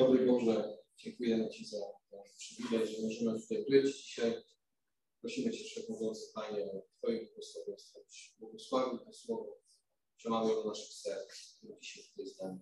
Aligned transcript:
Dobry 0.00 0.26
Boże, 0.26 0.78
dziękujemy 0.96 1.48
Ci 1.48 1.66
za 1.66 1.76
przywilej, 2.38 2.86
że 2.86 3.02
możemy 3.02 3.40
tutaj 3.40 3.64
być 3.70 4.02
dzisiaj. 4.02 4.34
Prosimy 5.20 5.52
Cię, 5.52 5.64
Wszechmogący 5.64 6.32
Panie, 6.34 6.64
o 6.64 6.82
Twoje 6.98 7.26
błogosławieństwo, 7.26 8.00
błogosławił 8.38 8.98
to 8.98 9.12
słowo, 9.12 9.60
przemawiał 10.16 10.62
do 10.62 10.68
naszych 10.68 10.92
serc, 10.92 11.56
które 11.56 11.78
dzisiaj 11.80 12.04
tutaj 12.04 12.26
zdanie. 12.26 12.60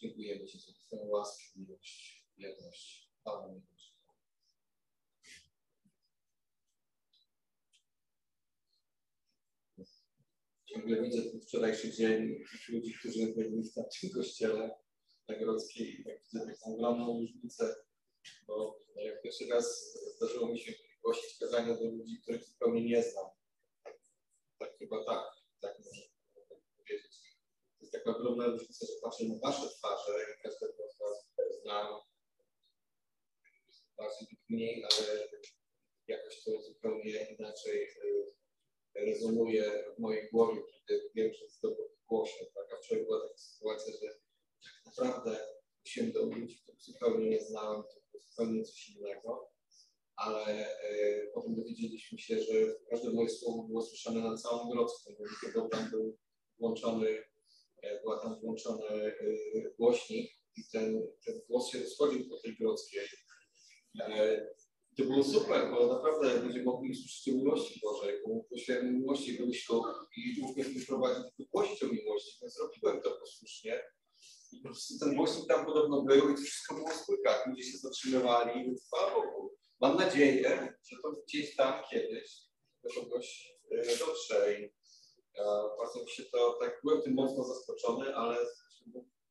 Dziękujemy 0.00 0.46
Ci 0.46 0.58
za 0.58 0.72
Twoją 0.86 1.06
łaskę, 1.06 1.44
miłość, 1.56 2.26
wierność. 2.38 3.10
Amen. 3.24 3.62
Ciągle 10.66 11.02
widzę 11.02 11.22
ten 11.22 11.40
wczorajszy 11.40 11.92
dzień 11.92 12.44
ludzi, 12.68 12.94
którzy 12.98 13.34
byli 13.34 13.62
w 13.62 13.74
tamtym 13.74 14.10
kościele 14.10 14.85
na 15.28 15.36
Grodzkiej. 15.36 16.04
Tak 16.04 16.22
widzę 16.22 16.46
taką 16.46 16.74
ogromną 16.74 17.20
różnicę, 17.20 17.76
bo 18.46 18.80
jak 18.96 19.22
pierwszy 19.22 19.46
raz 19.46 19.96
zdarzyło 20.16 20.48
mi 20.48 20.58
się 20.58 20.72
głosić 21.02 21.38
kazania 21.38 21.74
do 21.74 21.84
ludzi, 21.84 22.20
których 22.22 22.44
zupełnie 22.44 22.84
nie 22.84 23.02
znam. 23.02 23.26
Tak 24.58 24.78
chyba 24.78 25.04
tak, 25.04 25.24
tak 25.60 25.78
można 25.78 26.02
powiedzieć. 26.76 27.36
To 27.78 27.84
jest 27.84 27.92
taka 27.92 28.10
ogromna 28.10 28.46
różnica, 28.46 28.86
że 28.86 28.92
patrzę 29.02 29.24
na 29.24 29.38
wasze 29.42 29.68
twarze 29.68 30.12
i 30.38 30.42
każdego 30.42 30.88
z 30.90 30.98
was 30.98 31.26
znam 31.62 32.00
bardziej 33.96 34.28
lub 34.30 34.40
mniej, 34.48 34.84
ale 34.84 35.28
jakoś 36.08 36.44
to 36.44 36.62
zupełnie 36.62 37.36
inaczej 37.38 37.82
y, 37.82 38.34
rezonuje 38.94 39.84
w 39.96 39.98
mojej 39.98 40.28
głowie, 40.30 40.62
kiedy 40.70 41.10
wiem, 41.14 41.32
że 41.32 41.46
w 41.46 42.06
głosie. 42.08 42.46
Tak? 42.54 42.72
A 42.72 42.76
wczoraj 42.76 43.04
była 43.04 43.20
taka 43.20 43.38
sytuacja, 43.38 43.92
że 44.02 44.25
naprawdę 44.86 45.38
się 45.84 46.06
do 46.06 46.24
ludzi, 46.24 46.60
których 46.62 46.82
zupełnie 46.82 47.28
nie 47.28 47.44
znałem, 47.44 47.82
to 47.82 48.00
było 48.10 48.22
zupełnie 48.24 48.64
coś 48.64 48.88
innego, 48.88 49.50
ale 50.16 50.46
e, 50.46 51.26
potem 51.34 51.54
dowiedzieliśmy 51.54 52.18
się, 52.18 52.40
że 52.40 52.52
każde 52.90 53.12
moje 53.12 53.28
słowo 53.28 53.62
było 53.62 53.82
słyszane 53.82 54.20
na 54.20 54.36
całą 54.36 54.70
Grodzką, 54.70 55.10
bo 55.54 55.68
tam 55.68 55.90
był 55.90 56.16
włączony, 56.58 57.24
e, 57.82 58.00
była 58.00 58.22
tam 58.22 58.40
włączony 58.40 58.86
e, 58.86 59.14
głośnik 59.78 60.30
i 60.56 60.62
ten, 60.72 61.02
ten 61.26 61.40
głos 61.48 61.70
się 61.70 61.78
rozchodził 61.78 62.28
po 62.28 62.40
tej 62.40 62.56
Grodzkiej. 62.56 63.00
E, 64.00 64.46
to 64.96 65.04
było 65.04 65.24
super, 65.24 65.70
bo 65.70 65.86
naprawdę 65.86 66.42
ludzie 66.42 66.62
mogli 66.62 66.90
usłyszeć 66.90 67.28
o 67.28 67.36
miłości 67.36 67.80
Bożej, 67.82 68.14
bo 68.26 68.34
głosiłem 68.48 68.98
miłości 68.98 69.38
Kościół 69.38 69.82
i 70.16 70.40
Bóg 70.40 70.56
mnie 70.56 70.86
prowadził 70.88 71.24
głosić 71.52 71.82
o 71.82 71.86
miłości, 71.86 72.38
więc 72.40 72.54
zrobiłem 72.54 73.02
to 73.02 73.10
posłusznie. 73.10 73.82
I 74.52 74.60
po 74.60 74.68
prostu 74.68 74.98
ten 74.98 75.16
głośnik 75.16 75.48
tam 75.48 75.66
podobno 75.66 76.02
był 76.02 76.30
i 76.30 76.34
to 76.34 76.40
wszystko 76.40 76.74
było 76.74 76.90
słychać. 76.90 77.46
Ludzie 77.46 77.62
się 77.62 77.78
zatrzymywali, 77.78 78.64
więc 78.64 78.86
chwała 78.86 79.14
Bogu. 79.14 79.54
Mam 79.80 79.96
nadzieję, 79.96 80.68
że 80.90 80.96
to 81.02 81.12
gdzieś 81.12 81.56
tam 81.56 81.82
kiedyś 81.90 82.46
do 82.84 83.00
kogoś 83.00 83.56
e, 83.70 83.96
dotrze 83.98 84.60
i 84.60 84.64
e, 85.34 85.44
bardzo 85.78 86.04
mi 86.04 86.10
się 86.10 86.22
to, 86.24 86.58
tak 86.60 86.80
byłem 86.84 87.02
tym 87.02 87.14
mocno 87.14 87.44
zaskoczony, 87.44 88.16
ale 88.16 88.36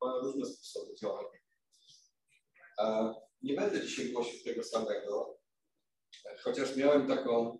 ma 0.01 0.19
różne 0.23 0.45
sposoby 0.45 0.95
działania. 0.95 1.39
E, 2.79 3.13
nie 3.41 3.55
będę 3.55 3.81
dzisiaj 3.81 4.11
głosił 4.11 4.43
tego 4.43 4.63
samego, 4.63 5.39
chociaż 6.43 6.75
miałem 6.75 7.07
taką 7.07 7.59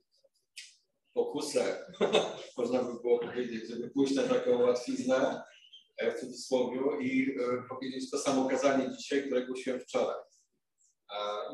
pokusę, 1.14 1.86
można 2.58 2.84
by 2.84 3.02
było 3.02 3.20
powiedzieć, 3.20 3.70
żeby 3.70 3.90
pójść 3.90 4.16
na 4.16 4.24
taką 4.24 4.62
łatwiznę, 4.62 5.44
w 6.02 6.20
cudzysłowie, 6.20 6.80
i 7.02 7.38
e, 7.40 7.64
powiedzieć 7.70 8.12
to 8.12 8.18
samo 8.18 8.50
kazanie 8.50 8.90
dzisiaj, 8.98 9.26
które 9.26 9.46
głosiłem 9.46 9.80
wczoraj. 9.80 10.20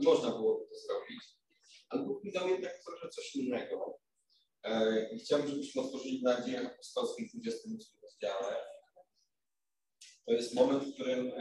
I 0.02 0.06
można 0.06 0.30
byłoby 0.30 0.66
to 0.70 0.76
zrobić, 0.76 1.24
ale 1.90 2.04
Bóg 2.04 2.24
mi 2.24 2.32
dał 2.32 2.50
jednak 2.50 2.84
trochę 2.86 3.10
coś 3.10 3.36
innego. 3.36 4.00
E, 4.64 5.10
I 5.14 5.20
chciałbym, 5.20 5.48
żebyśmy 5.48 5.82
otworzyli 5.82 6.24
na 6.24 6.42
dziejach 6.42 6.66
apostolskich 6.66 7.28
w 7.28 7.32
28 7.32 7.88
rozdziale. 8.04 8.58
To 10.26 10.34
jest 10.34 10.56
moment, 10.56 10.84
w 10.84 10.94
którym 10.94 11.32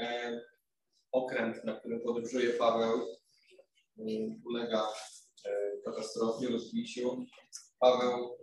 okręt, 1.12 1.64
na 1.64 1.80
którym 1.80 2.00
podróżuje 2.00 2.50
Paweł, 2.50 3.06
ulega 4.44 4.88
katastrofie, 5.84 6.48
rozbiciu. 6.48 7.24
Paweł 7.80 8.38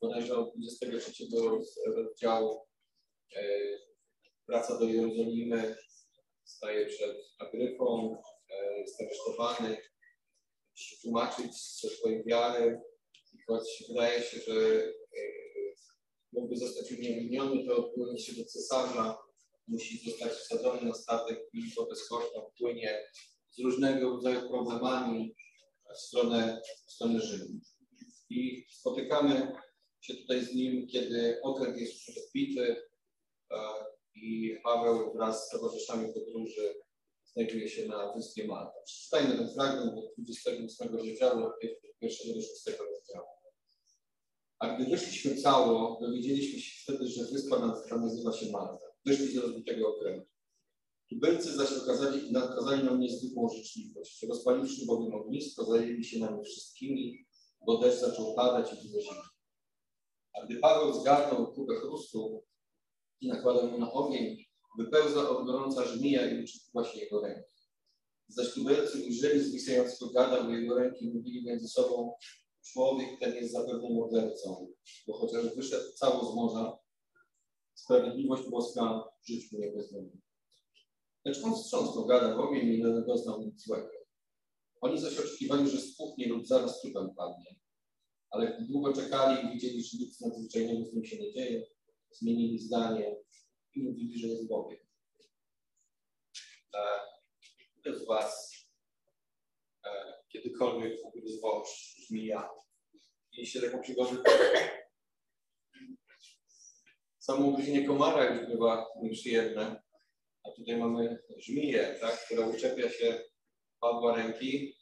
bodajże 0.00 0.36
od 0.36 0.56
23 0.56 1.24
rozdziału 1.86 2.66
wraca 4.48 4.78
do 4.78 4.84
Jerozolimy, 4.84 5.76
staje 6.44 6.86
przed 6.86 7.16
Agryfą, 7.38 8.16
e, 8.50 8.78
jest 8.78 9.00
aresztowany, 9.00 9.76
musi 10.70 11.00
tłumaczyć 11.02 11.80
ze 11.80 11.88
swojej 11.88 12.24
wiary. 12.24 12.80
I 13.34 13.38
choć 13.46 13.84
wydaje 13.88 14.22
się, 14.22 14.38
że 14.40 14.54
e, 14.54 15.20
mógłby 16.32 16.56
zostać 16.56 16.92
uniewinniony, 16.92 17.66
to 17.66 17.76
odpłynie 17.76 18.18
się 18.18 18.32
do 18.32 18.44
cesarza, 18.44 19.18
musi 19.68 20.10
zostać 20.10 20.32
wsadzony 20.32 20.82
na 20.82 20.94
statek 20.94 21.38
i 21.52 21.74
wobec 21.76 22.08
koszta 22.08 22.40
płynie 22.58 23.04
z 23.50 23.58
różnego 23.58 24.10
rodzaju 24.10 24.48
problemami, 24.48 25.34
w 25.94 25.98
stronę, 25.98 26.60
w 26.86 26.92
stronę 26.92 27.20
Rzymu. 27.20 27.60
I 28.30 28.64
spotykamy 28.70 29.52
się 30.00 30.14
tutaj 30.14 30.44
z 30.44 30.54
nim, 30.54 30.86
kiedy 30.86 31.40
okręt 31.42 31.80
jest 31.80 31.92
już 31.92 32.16
rozbity 32.16 32.76
i 34.16 34.56
Paweł 34.64 35.12
wraz 35.14 35.46
z 35.46 35.50
towarzyszami 35.50 36.12
podróży 36.12 36.74
znajduje 37.32 37.68
się 37.68 37.86
na 37.88 38.12
wyspie 38.12 38.46
Malta. 38.46 38.82
Przeczytajmy 38.84 39.36
ten 39.36 39.54
fragment 39.54 39.98
od 39.98 40.04
28 40.18 40.96
rozdziału, 40.96 41.50
pierwszego 42.00 42.34
do 42.34 42.40
6 42.40 42.66
rozdziału. 42.66 43.26
A 44.58 44.76
gdy 44.76 44.90
wyszliśmy 44.90 45.36
cało, 45.36 45.98
dowiedzieliśmy 46.00 46.60
się 46.60 46.82
wtedy, 46.82 47.08
że 47.08 47.24
wyspa 47.24 47.58
nazywa 47.96 48.32
się 48.32 48.50
Malta. 48.50 48.86
Wyszli 49.06 49.26
z 49.26 49.36
rozbitego 49.36 49.96
okrętu. 49.96 50.30
Tubylcy 51.10 51.56
zaś 51.56 51.72
okazali, 51.72 52.36
okazali 52.36 52.84
nam 52.84 53.00
niezwykłą 53.00 53.48
życzliwość. 53.48 54.26
Rozpaliwszy 54.28 54.86
bowiem 54.86 55.14
ognisko, 55.14 55.64
zajęli 55.64 56.04
się 56.04 56.18
nami 56.18 56.44
wszystkimi, 56.44 57.26
bo 57.66 57.78
deszcz 57.78 58.00
zaczął 58.00 58.34
padać 58.34 58.72
i 58.72 58.76
zimno. 58.76 59.22
A 60.32 60.46
gdy 60.46 60.56
Paweł 60.56 61.00
zgarnął 61.00 61.52
kubę 61.52 61.74
chrustu 61.76 62.45
i 63.20 63.28
nakładał 63.28 63.70
mu 63.70 63.78
na 63.78 63.92
ogień, 63.92 64.36
wypełza 64.78 65.28
od 65.28 65.46
gorąca 65.46 65.84
żmija 65.84 66.30
i 66.30 66.42
uczytła 66.42 66.84
się 66.84 66.98
jego 66.98 67.20
ręki. 67.20 67.56
Zaś 68.28 68.54
tubylcy 68.54 68.98
ujrzeli 68.98 69.40
zwisającego 69.40 70.12
gada 70.12 70.48
u 70.48 70.52
jego 70.52 70.74
ręki 70.74 71.10
mówili 71.14 71.44
między 71.44 71.68
sobą, 71.68 72.14
człowiek 72.72 73.08
ten 73.20 73.34
jest 73.34 73.52
zapewne 73.52 73.90
mordercą, 73.90 74.68
bo 75.06 75.18
chociaż 75.18 75.56
wyszedł 75.56 75.92
cało 75.92 76.32
z 76.32 76.34
morza, 76.34 76.78
sprawiedliwość 77.74 78.48
boska 78.50 79.04
w 79.22 79.28
życiu 79.28 79.56
nie 79.58 79.72
bezdomny. 79.72 80.20
Lecz 81.24 81.44
on 81.44 81.54
wstrząsnął 81.54 82.06
gada 82.06 82.36
w 82.36 82.40
ogień 82.40 82.68
i 82.68 82.78
nie 82.78 83.00
doznał 83.06 83.42
nic 83.42 83.64
złego. 83.64 83.90
Oni 84.80 85.00
zaś 85.00 85.18
oczekiwali, 85.18 85.70
że 85.70 85.80
spuchnie 85.80 86.28
lub 86.28 86.46
zaraz 86.46 86.80
trupem 86.80 87.14
padnie. 87.14 87.56
Ale 88.30 88.66
długo 88.70 88.92
czekali 88.92 89.46
i 89.46 89.52
widzieli, 89.52 89.82
że 89.82 89.98
nic 89.98 90.20
nadzwyczajnego 90.20 90.84
z 90.84 90.94
nim 90.94 91.04
się 91.04 91.18
nie 91.18 91.32
dzieje, 91.32 91.66
zmienili 92.10 92.58
zdanie 92.58 93.16
i 93.74 93.82
mówili, 93.82 94.18
że 94.18 94.26
jest 94.26 94.48
Bogiem. 94.48 94.86
Kto 97.80 97.94
z 97.94 98.06
Was 98.06 98.52
e, 99.84 99.88
kiedykolwiek 100.28 101.04
ugryzł 101.04 101.40
wąż, 101.40 101.96
żmija? 102.08 102.50
Mieliście 103.32 103.60
taką 103.60 103.82
przygodę? 103.82 104.16
Samo 107.18 107.46
ugryzienie 107.46 107.86
komara 107.86 108.34
już 108.34 108.46
bywa 108.46 108.86
nieprzyjemne. 109.02 109.82
A 110.44 110.50
tutaj 110.50 110.76
mamy 110.76 111.18
żmiję, 111.38 111.96
tak, 112.00 112.24
która 112.24 112.46
uczepia 112.46 112.90
się 112.90 113.24
Pawła 113.80 114.16
ręki. 114.16 114.76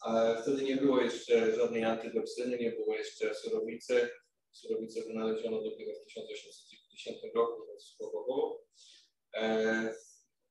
Ale 0.00 0.42
wtedy 0.42 0.62
nie 0.62 0.76
było 0.76 1.00
jeszcze 1.00 1.56
żadnej 1.56 1.84
antydoksyny, 1.84 2.58
nie 2.58 2.70
było 2.70 2.94
jeszcze 2.96 3.34
surowicy. 3.34 4.10
Surowicę 4.52 5.02
wynaleziono 5.02 5.62
dopiero 5.62 5.92
w 5.92 6.04
1890 6.04 7.34
roku, 7.34 7.66
więc 7.68 7.82
słowo 7.82 8.60
e, 9.34 9.94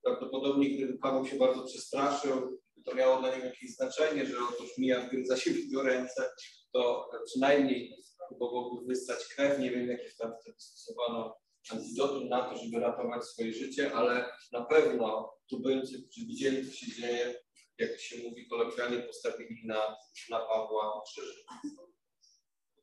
Prawdopodobnie 0.03 0.69
gdyby 0.69 0.97
Paweł 0.97 1.25
się 1.25 1.37
bardzo 1.37 1.65
przestraszył, 1.65 2.59
to 2.85 2.95
miało 2.95 3.19
dla 3.19 3.35
niego 3.35 3.45
jakieś 3.45 3.75
znaczenie, 3.75 4.25
że 4.25 4.35
oto 4.37 4.65
żmija 4.75 5.01
wgryza 5.01 5.37
się 5.37 5.51
w 5.51 5.57
jego 5.57 5.83
ręce, 5.83 6.29
to 6.73 7.09
przynajmniej 7.25 7.95
próbowałby 8.27 8.85
wystać 8.87 9.25
krew. 9.25 9.59
Nie 9.59 9.71
wiem, 9.71 9.87
jakie 9.87 10.11
tam 10.19 10.33
wtedy 10.41 10.55
stosowano 10.59 11.35
antidotum 11.71 12.29
na 12.29 12.49
to, 12.49 12.57
żeby 12.57 12.79
ratować 12.79 13.23
swoje 13.23 13.53
życie, 13.53 13.93
ale 13.93 14.29
na 14.51 14.65
pewno 14.65 15.33
tubylcy, 15.49 16.03
którzy 16.03 16.27
widzieli, 16.27 16.67
co 16.67 16.73
się 16.73 17.01
dzieje, 17.01 17.39
jak 17.79 17.99
się 17.99 18.29
mówi 18.29 18.47
kolokwialnie, 18.47 18.99
postawili 18.99 19.67
na, 19.67 19.95
na 20.29 20.39
Pawła 20.39 21.01
krzyż. 21.05 21.43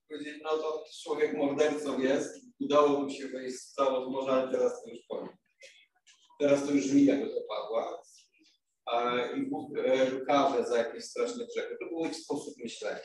Powiedzieli, 0.09 0.41
no 0.43 0.51
to 0.59 0.85
człowiek 1.03 1.37
mordercą 1.37 2.01
jest, 2.01 2.41
udało 2.61 3.01
mu 3.01 3.11
się 3.11 3.29
wejść 3.29 3.57
z 3.57 3.73
całą 3.73 4.11
morza, 4.11 4.33
ale 4.33 4.53
teraz 4.53 4.83
to 4.83 4.91
już 4.91 5.01
koniec. 5.09 5.33
Teraz 6.41 6.67
to 6.67 6.73
już 6.73 6.93
mija 6.93 7.17
do 7.17 7.41
Pawła. 7.49 8.03
e, 8.93 9.37
i 9.37 9.51
Bóg 9.51 9.79
e, 9.79 10.21
karze 10.21 10.65
za 10.65 10.79
jakieś 10.79 11.05
straszne 11.05 11.47
grzechy. 11.47 11.77
To 11.81 11.87
był 11.87 12.05
ich 12.05 12.17
sposób 12.17 12.55
myślenia. 12.59 13.01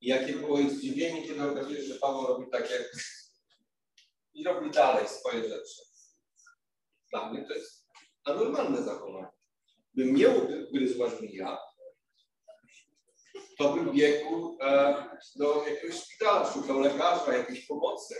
I 0.00 0.08
jakie 0.08 0.32
było 0.32 0.58
ich 0.58 0.70
zdziwienie, 0.70 1.22
kiedy 1.28 1.50
okazuje 1.50 1.76
się, 1.76 1.94
że 1.94 2.00
Paweł 2.00 2.26
robi 2.26 2.50
takie 2.52 2.84
i 4.34 4.44
robi 4.44 4.70
dalej 4.70 5.08
swoje 5.08 5.42
rzeczy. 5.42 5.82
Dla 7.12 7.32
mnie 7.32 7.44
to 7.48 7.54
jest 7.54 7.86
normalne 8.26 8.82
zachowanie. 8.82 9.28
Bym 9.94 10.14
nie 10.14 10.28
ugryzła 10.28 11.10
żmija, 11.10 11.58
to 13.58 13.72
bym 13.72 13.92
biegł 13.92 14.58
e, 14.60 14.94
do 15.36 15.64
jakiegoś 15.68 16.02
szpitala, 16.02 16.52
szukał 16.52 16.80
lekarza, 16.80 17.36
jakiejś 17.36 17.66
pomocy. 17.66 18.14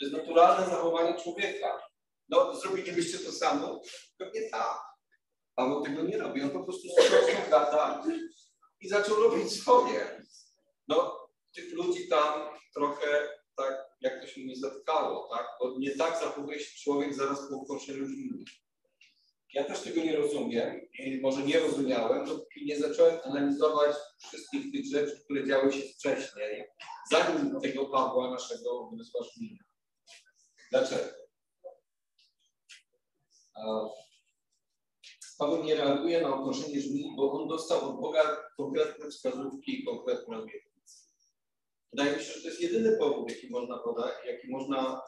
To 0.00 0.06
jest 0.06 0.16
naturalne 0.16 0.66
zachowanie 0.66 1.20
człowieka. 1.20 1.82
No, 2.28 2.56
zrobilibyście 2.56 3.18
to 3.18 3.32
samo? 3.32 3.80
Pewnie 4.18 4.50
tak. 4.50 4.78
Paweł 5.54 5.82
tego 5.82 6.02
nie 6.02 6.18
robi. 6.18 6.42
On 6.42 6.50
po 6.50 6.64
prostu 6.64 6.88
sprzątnął 6.88 7.50
gada 7.50 8.04
i 8.80 8.88
zaczął 8.88 9.16
robić 9.22 9.52
swoje. 9.52 10.22
No, 10.88 11.28
tych 11.54 11.72
ludzi 11.72 12.08
tam 12.08 12.58
trochę 12.74 13.28
tak, 13.56 13.84
jak 14.00 14.20
to 14.20 14.26
się 14.26 14.40
mówi, 14.40 14.60
zatkało, 14.60 15.28
tak? 15.36 15.46
Bo 15.60 15.78
nie 15.78 15.96
tak 15.96 16.20
zachowuje 16.20 16.60
się 16.60 16.82
człowiek 16.84 17.14
zaraz 17.14 17.48
po 17.48 17.56
ukończeniu 17.56 18.06
żmii. 18.06 18.44
Ja 19.54 19.64
też 19.64 19.80
tego 19.80 20.02
nie 20.02 20.16
rozumiem 20.16 20.80
i 20.98 21.20
może 21.20 21.42
nie 21.42 21.60
rozumiałem, 21.60 22.26
dopóki 22.26 22.66
nie 22.66 22.78
zacząłem 22.78 23.18
analizować 23.24 23.96
wszystkich 24.18 24.72
tych 24.72 24.86
rzeczy, 24.86 25.20
które 25.24 25.46
działy 25.46 25.72
się 25.72 25.82
wcześniej, 25.82 26.64
zanim 27.10 27.60
tego 27.60 27.86
Pawła, 27.86 28.30
naszego 28.30 28.80
umysła 28.80 29.20
żmija. 29.24 29.62
Dlaczego? 30.70 31.22
Paweł 35.38 35.64
nie 35.64 35.74
reaguje 35.74 36.20
na 36.20 36.34
ogłoszenie 36.34 36.80
żmii, 36.80 37.14
bo 37.16 37.32
on 37.32 37.48
dostał 37.48 37.90
od 37.90 38.00
Boga 38.00 38.36
konkretne 38.56 39.10
wskazówki 39.10 39.80
i 39.80 39.84
konkretne 39.84 40.38
obietnice. 40.38 40.96
Wydaje 41.92 42.16
mi 42.16 42.22
się, 42.22 42.32
że 42.32 42.42
to 42.42 42.48
jest 42.48 42.60
jedyny 42.60 42.98
powód, 42.98 43.30
jaki 43.30 43.50
można 43.50 43.78
podać, 43.78 44.12
jaki 44.26 44.50
można, 44.50 45.02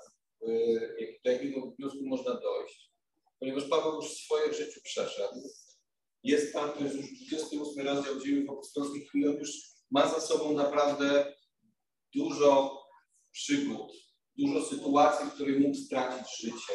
y, 0.49 1.20
do 1.25 1.31
jakiego 1.31 1.61
wniosku 1.79 1.99
można 2.02 2.35
dojść, 2.41 2.94
ponieważ 3.44 3.69
Paweł 3.69 3.94
już 3.94 4.11
swoje 4.11 4.50
w 4.50 4.56
życiu 4.56 4.81
przeszedł. 4.85 5.50
Jest 6.23 6.52
tam, 6.52 6.73
to 6.73 6.85
jest 6.85 6.96
już 6.96 7.06
28 7.06 7.87
rozdział 7.87 8.20
dziejów 8.20 8.50
apostolskich 8.50 9.11
i 9.14 9.26
on 9.26 9.35
już 9.35 9.50
ma 9.91 10.08
za 10.08 10.20
sobą 10.20 10.55
naprawdę 10.55 11.37
dużo 12.14 12.82
przygód, 13.32 13.93
dużo 14.38 14.67
sytuacji, 14.67 15.26
w 15.26 15.32
których 15.32 15.61
mógł 15.61 15.76
stracić 15.76 16.41
życie. 16.41 16.75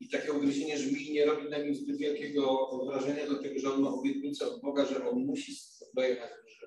I 0.00 0.08
takie 0.08 0.32
ugryzienie 0.32 0.78
żmii 0.78 1.12
nie 1.12 1.26
robi 1.26 1.50
na 1.50 1.58
nim 1.58 1.74
zbyt 1.74 1.98
wielkiego 1.98 2.70
wrażenia, 2.86 3.26
dlatego 3.26 3.58
że 3.60 3.72
on 3.72 3.82
ma 3.82 3.90
obietnicę 3.90 4.46
od 4.46 4.60
Boga, 4.60 4.86
że 4.86 5.08
on 5.08 5.24
musi 5.24 5.56
dojechać 5.94 6.30
do 6.30 6.48
życia. 6.48 6.66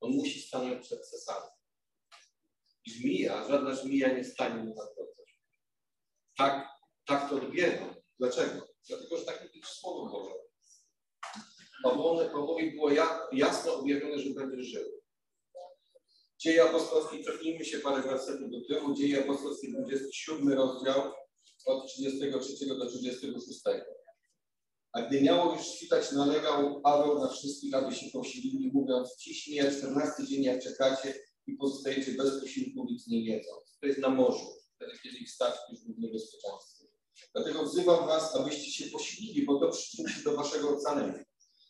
On 0.00 0.12
musi 0.12 0.40
stanąć 0.40 0.86
przed 0.86 1.08
cesarzem. 1.08 1.50
Żmija, 2.86 3.48
żadna 3.48 3.74
żmija 3.74 4.16
nie 4.16 4.24
stanie 4.24 4.64
mu 4.64 4.74
na 4.74 4.84
drodze. 4.94 5.15
Tak, 6.38 6.68
tak 7.06 7.30
to 7.30 7.36
odbieram. 7.36 7.94
Dlaczego? 8.18 8.66
Dlatego, 8.88 9.16
że 9.16 9.24
tak 9.24 9.48
jest 9.54 9.68
Słowo 9.68 10.10
Boże. 10.10 10.34
Pawłowi 11.82 12.70
było 12.70 12.90
jasno 13.32 13.74
objawione, 13.74 14.18
że 14.18 14.30
będzie 14.30 14.62
żył. 14.62 14.96
Dzieje 16.38 16.64
apostolskie, 16.64 17.24
cofnijmy 17.24 17.64
się 17.64 17.78
parę 17.78 18.02
wersetów 18.02 18.50
do 18.50 18.60
tyłu. 18.68 18.94
Dzieje 18.94 19.24
apostolskie, 19.24 19.72
27 19.72 20.52
rozdział, 20.52 21.12
od 21.66 21.88
33 21.88 22.66
do 22.66 22.86
36. 22.86 23.60
A 24.92 25.02
gdy 25.02 25.20
miało 25.20 25.54
już 25.54 25.66
świtać, 25.66 26.12
nalegał 26.12 26.80
Paweł 26.80 27.18
na 27.18 27.28
wszystkich, 27.28 27.74
aby 27.74 27.94
się 27.94 28.06
posilili, 28.12 28.70
mówiąc, 28.74 29.16
ciśnie 29.16 29.70
14 29.70 30.26
dzień, 30.26 30.42
jak 30.42 30.62
czekacie 30.62 31.14
i 31.46 31.56
pozostajecie 31.56 32.12
bez 32.12 32.40
posiłku, 32.40 32.84
nic 32.84 33.06
nie 33.06 33.24
jedzą. 33.24 33.50
To 33.80 33.86
jest 33.86 33.98
na 33.98 34.08
morzu, 34.08 34.46
wtedy, 34.76 34.98
kiedy 35.02 35.16
ich 35.16 35.30
stać 35.30 35.54
już 35.70 35.80
był 35.80 35.94
w 35.94 35.98
niebezpieczeństwie. 35.98 36.84
Dlatego 37.34 37.64
wzywam 37.64 38.06
was, 38.06 38.36
abyście 38.36 38.84
się 38.84 38.90
posilili, 38.90 39.46
bo 39.46 39.60
to 39.60 39.68
przyczyni 39.68 40.08
się 40.08 40.22
do 40.22 40.36
waszego 40.36 40.76
ocalenia. 40.76 41.24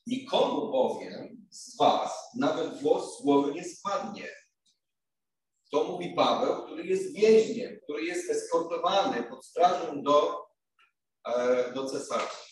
Nikomu 0.07 0.73
bowiem 0.73 1.47
z 1.51 1.77
was 1.77 2.13
nawet 2.37 2.83
włos 2.83 3.19
z 3.19 3.23
głowy 3.23 3.55
nie 3.55 3.65
spadnie. 3.65 4.29
To 5.71 5.85
mówi 5.85 6.15
Paweł, 6.17 6.65
który 6.65 6.87
jest 6.87 7.15
więźniem, 7.15 7.79
który 7.83 8.05
jest 8.05 8.31
eskortowany 8.31 9.23
pod 9.23 9.47
strażą 9.47 10.03
do, 10.03 10.47
e, 11.27 11.73
do 11.75 11.87
cesarza. 11.87 12.47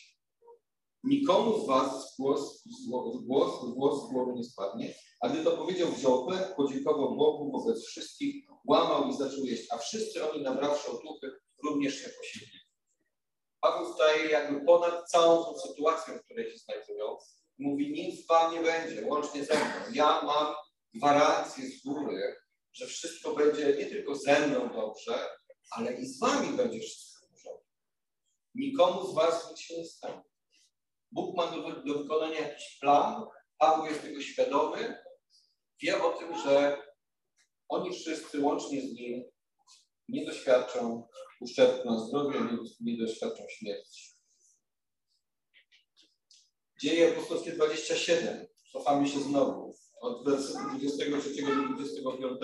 Nikomu 1.05 1.65
z 1.65 1.67
was 1.67 2.15
głos, 2.19 2.65
głos, 3.27 3.75
głos 3.75 4.09
z 4.09 4.13
głowy 4.13 4.33
nie 4.33 4.45
spadnie, 4.45 4.95
a 5.25 5.29
gdy 5.29 5.45
to 5.45 5.57
powiedział 5.57 5.89
wziął 5.93 6.27
chleb, 6.27 6.57
podziękował 6.57 7.17
Bogu 7.17 7.53
wobec 7.53 7.85
wszystkich, 7.85 8.45
łamał 8.69 9.09
i 9.09 9.17
zaczął 9.17 9.45
jeść, 9.45 9.67
a 9.71 9.79
wszyscy 9.79 10.31
oni 10.31 10.43
nabrawszy 10.43 10.91
otuchy 10.91 11.31
również 11.65 11.95
się 11.95 12.09
posiedli. 12.09 12.61
Paweł 13.61 13.95
staje 13.95 14.31
jakby 14.31 14.65
ponad 14.67 15.11
całą 15.11 15.45
tą 15.45 15.59
sytuacją, 15.59 16.15
w 16.15 16.25
której 16.25 16.51
się 16.51 16.59
znajdują. 16.59 17.17
Mówi, 17.59 17.93
nic 17.93 18.27
wam 18.27 18.55
nie 18.55 18.61
będzie, 18.61 19.07
łącznie 19.07 19.45
ze 19.45 19.55
mną. 19.55 19.65
Ja 19.93 20.23
mam 20.23 20.55
gwarancję 20.95 21.65
z 21.69 21.83
góry, 21.83 22.37
że 22.73 22.87
wszystko 22.87 23.35
będzie 23.35 23.67
nie 23.67 23.87
tylko 23.87 24.15
ze 24.15 24.47
mną 24.47 24.73
dobrze, 24.73 25.29
ale 25.71 25.93
i 25.93 26.07
z 26.07 26.21
wami 26.21 26.57
będzie 26.57 26.81
wszystko 26.81 27.27
dobrze. 27.27 27.51
Nikomu 28.55 29.07
z 29.07 29.15
was 29.15 29.51
nic 29.51 29.61
się 29.61 29.77
nie 29.77 29.85
stanie. 29.85 30.23
Bóg 31.13 31.37
ma 31.37 31.47
do, 31.47 31.83
do 31.83 31.99
wykonania 31.99 32.41
jakiś 32.41 32.79
plan, 32.81 33.25
Paweł 33.59 33.87
jest 33.87 34.03
tego 34.03 34.21
świadomy, 34.21 35.04
wie 35.83 36.03
o 36.03 36.13
tym, 36.13 36.39
że 36.39 36.83
oni 37.69 37.95
wszyscy 37.95 38.41
łącznie 38.41 38.81
z 38.83 38.93
nim 38.93 39.25
nie 40.09 40.27
doświadczą 40.27 41.09
uszczerbku 41.41 41.91
na 41.91 42.01
zdrowiu, 42.01 42.65
nie, 42.81 42.99
doświadczą 42.99 43.43
śmierci. 43.49 44.15
Dzieje 46.81 47.13
apostolskie 47.13 47.53
27. 47.53 48.47
Cofamy 48.73 49.09
się 49.09 49.21
znowu 49.21 49.75
od 50.01 50.25
wersetu 50.25 50.59
23 50.71 51.43
do 51.43 51.75
25 51.77 52.41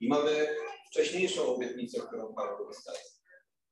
i 0.00 0.08
mamy 0.08 0.56
wcześniejszą 0.90 1.54
obietnicę, 1.54 2.00
którą 2.00 2.34
Paweł 2.34 2.66
dostaje. 2.66 2.98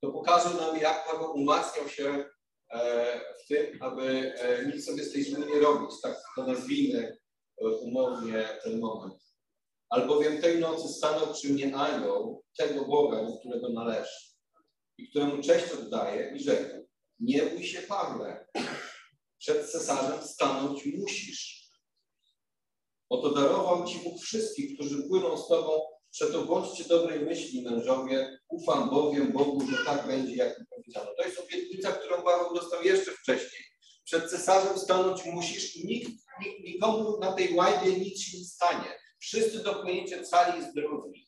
To 0.00 0.12
pokaże 0.12 0.55
nam, 0.55 0.79
jak 0.79 1.06
Paweł 1.11 1.32
umacniał 1.32 1.88
się 1.88 2.25
e, 2.70 3.20
w 3.44 3.49
tym, 3.49 3.83
aby 3.83 4.35
e, 4.38 4.66
nic 4.66 4.87
sobie 4.87 5.04
z 5.04 5.12
tej 5.12 5.23
zły 5.23 5.47
nie 5.47 5.61
robić. 5.61 6.00
Tak 6.02 6.16
to 6.37 6.47
nazwijmy 6.47 7.19
umownie 7.61 8.49
ten 8.64 8.80
moment. 8.80 9.14
Albowiem 9.88 10.42
tej 10.42 10.58
nocy 10.58 10.88
stanął 10.88 11.34
przy 11.34 11.52
mnie 11.52 11.76
anioł 11.76 12.44
tego 12.56 12.84
Boga, 12.84 13.25
do 13.25 13.38
którego 13.38 13.68
należy 13.68 14.34
i 14.99 15.08
któremu 15.08 15.42
cześć 15.42 15.73
oddaje 15.73 16.37
i 16.37 16.40
rzekł, 16.40 16.87
nie 17.20 17.42
bój 17.42 17.64
się 17.64 17.82
Pawle, 17.82 18.46
przed 19.38 19.70
cesarzem 19.70 20.23
stanąć 20.23 20.87
musisz. 20.87 21.64
Oto 23.08 23.30
darował 23.30 23.87
Ci 23.87 23.99
Bóg 23.99 24.23
wszystkich, 24.23 24.75
którzy 24.75 25.08
płyną 25.08 25.38
z 25.38 25.49
Tobą, 25.49 25.80
przeto 26.11 26.44
bądźcie 26.44 26.84
dobrej 26.84 27.20
myśli, 27.20 27.62
mężowie, 27.62 28.38
ufam 28.49 28.90
bowiem 28.90 29.32
Bogu, 29.32 29.66
że 29.70 29.84
tak 29.84 30.06
będzie, 30.06 30.37
jak 30.37 30.58
mi 30.58 30.66
powiedziano. 30.66 31.11
To 31.16 31.25
jest 31.25 31.38
obietnica, 31.38 31.92
którą 31.92 32.23
Paweł 32.23 32.54
dostał 32.54 32.82
jeszcze 32.82 33.11
wcześniej. 33.11 33.62
Przed 34.04 34.30
cesarzem 34.30 34.78
stanąć 34.78 35.25
musisz 35.25 35.76
i 35.76 35.87
nikt, 35.87 36.24
nikomu 36.41 37.19
na 37.21 37.33
tej 37.33 37.55
łajbie 37.55 37.99
nic 37.99 38.21
się 38.21 38.38
nie 38.38 38.45
stanie. 38.45 38.99
Wszyscy 39.19 39.62
dopłynięcie 39.62 40.23
cali 40.25 40.62
i 40.62 40.71
zdrowi. 40.71 41.26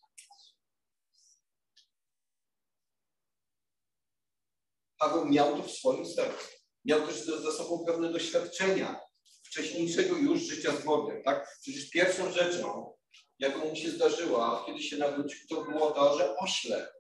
Paweł 4.98 5.26
miał 5.26 5.56
to 5.56 5.62
w 5.62 5.70
swoim 5.70 6.06
sercu. 6.06 6.46
Miał 6.84 7.06
też 7.06 7.24
za 7.24 7.52
sobą 7.52 7.84
pewne 7.86 8.12
doświadczenia 8.12 9.00
wcześniejszego 9.44 10.16
już 10.16 10.40
życia 10.40 10.76
z 10.76 10.84
Bogiem. 10.84 11.22
Tak? 11.22 11.58
Przecież 11.60 11.90
pierwszą 11.90 12.32
rzeczą, 12.32 12.94
jaką 13.38 13.68
mu 13.68 13.76
się 13.76 13.90
zdarzyła, 13.90 14.62
kiedy 14.66 14.82
się 14.82 14.96
nawrócił, 14.96 15.48
to 15.48 15.64
było 15.64 15.90
to, 15.90 16.18
że 16.18 16.36
ośle 16.36 16.92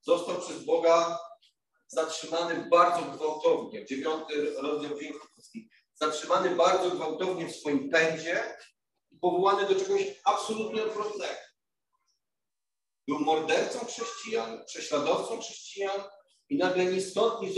został 0.00 0.40
przez 0.40 0.64
Boga 0.64 1.18
zatrzymany 1.88 2.68
bardzo 2.70 3.02
gwałtownie. 3.02 3.86
Dziewiąty 3.86 4.54
rozdział 4.54 5.00
dziejów 5.00 5.30
Zatrzymany 6.02 6.56
bardzo 6.56 6.90
gwałtownie 6.90 7.48
w 7.48 7.56
swoim 7.56 7.90
pędzie 7.90 8.56
i 9.10 9.16
powołany 9.18 9.68
do 9.68 9.80
czegoś 9.80 10.02
absolutnie 10.24 10.82
odwrotnego. 10.82 11.40
Był 13.08 13.18
mordercą 13.18 13.78
chrześcijan, 13.78 14.64
prześladowcą 14.64 15.40
chrześcijan 15.40 16.00
i 16.48 16.58
nagle 16.58 16.84
ni 16.84 17.00
stąd, 17.00 17.42
ni 17.42 17.54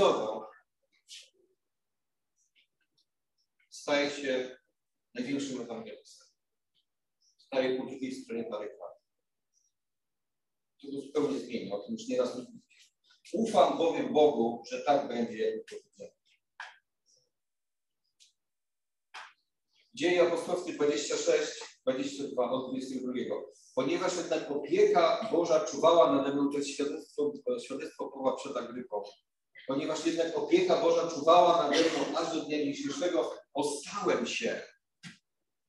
staje 3.70 4.10
się 4.10 4.58
największym 5.14 5.60
ewangelistą. 5.60 6.24
Staje 7.36 7.78
po 7.78 7.86
drugiej 7.86 8.14
stronie 8.14 8.44
barykady. 8.50 9.00
To 10.82 11.00
zupełnie 11.00 11.38
zmienia, 11.38 11.74
o 11.74 11.78
tym 11.78 11.94
już 11.94 12.08
nieraz 12.08 12.36
mówiliśmy. 12.36 12.94
Ufam 13.32 13.78
bowiem 13.78 14.12
Bogu, 14.12 14.62
że 14.70 14.82
tak 14.82 15.08
będzie, 15.08 15.38
jak 15.38 15.66
powiedział. 15.66 16.14
Dzieje 19.94 20.22
apostolskie 20.22 20.72
26, 20.72 21.52
22 21.86 22.50
od 22.50 22.70
22. 22.70 23.12
Ponieważ 23.74 24.16
jednak 24.16 24.50
opieka 24.50 25.28
Boża 25.32 25.60
czuwała 25.60 26.12
nade 26.12 26.34
mną, 26.34 26.50
to 26.50 26.58
jest 26.58 26.70
świadectwo, 26.70 27.32
świadectwo 27.64 28.08
Pawła 28.08 28.36
przed 28.36 28.56
Agrypą. 28.56 29.02
Ponieważ 29.66 30.06
jednak 30.06 30.38
opieka 30.38 30.80
Boża 30.80 31.10
czuwała 31.10 31.62
nade 31.62 31.76
mną 31.76 32.18
aż 32.18 32.34
do 32.34 32.40
dnia 32.40 32.64
dzisiejszego, 32.64 33.34
ostałem 33.54 34.26
się, 34.26 34.62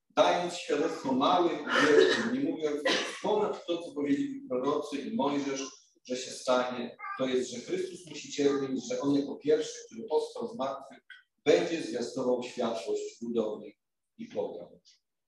dając 0.10 0.53
świadectwo 0.53 1.12
małym 1.12 1.58
wielkim, 1.58 2.34
nie 2.34 2.51
mówiąc 2.51 2.82
ponad 3.24 3.65
to, 3.65 3.77
co 3.77 3.91
powiedzieli 3.91 4.48
prorocy 4.50 4.98
i 4.98 5.15
Mojżesz, 5.15 5.63
że 6.05 6.17
się 6.17 6.32
stanie, 6.32 6.98
to 7.17 7.25
jest, 7.25 7.51
że 7.51 7.60
Chrystus 7.60 8.10
musi 8.10 8.32
cierpieć, 8.32 8.88
że 8.89 9.01
On 9.01 9.13
jako 9.15 9.36
pierwszy, 9.36 9.86
który 9.86 10.08
powstał 10.10 10.48
z 10.48 10.58
martwych, 10.58 11.00
będzie 11.46 11.82
zwiastował 11.82 12.44
światłość 12.44 13.03
budowli 13.22 13.75
i 14.17 14.25
pogan. 14.25 14.79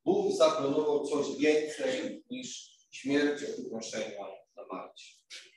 Bóg 0.06 0.32
zaplanował 0.32 1.08
coś 1.08 1.38
więcej 1.38 2.24
niż 2.30 2.78
śmierć 2.92 3.44
od 3.44 3.60
uproszenia 3.60 4.26
na 4.56 4.66
Marcie 4.66 5.14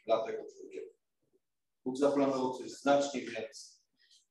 dla 0.06 0.26
tego 0.26 0.42
człowieka. 0.52 0.96
Bóg 1.84 1.96
zaplanował 1.96 2.58
coś 2.58 2.70
znacznie 2.70 3.20
więcej. 3.20 3.70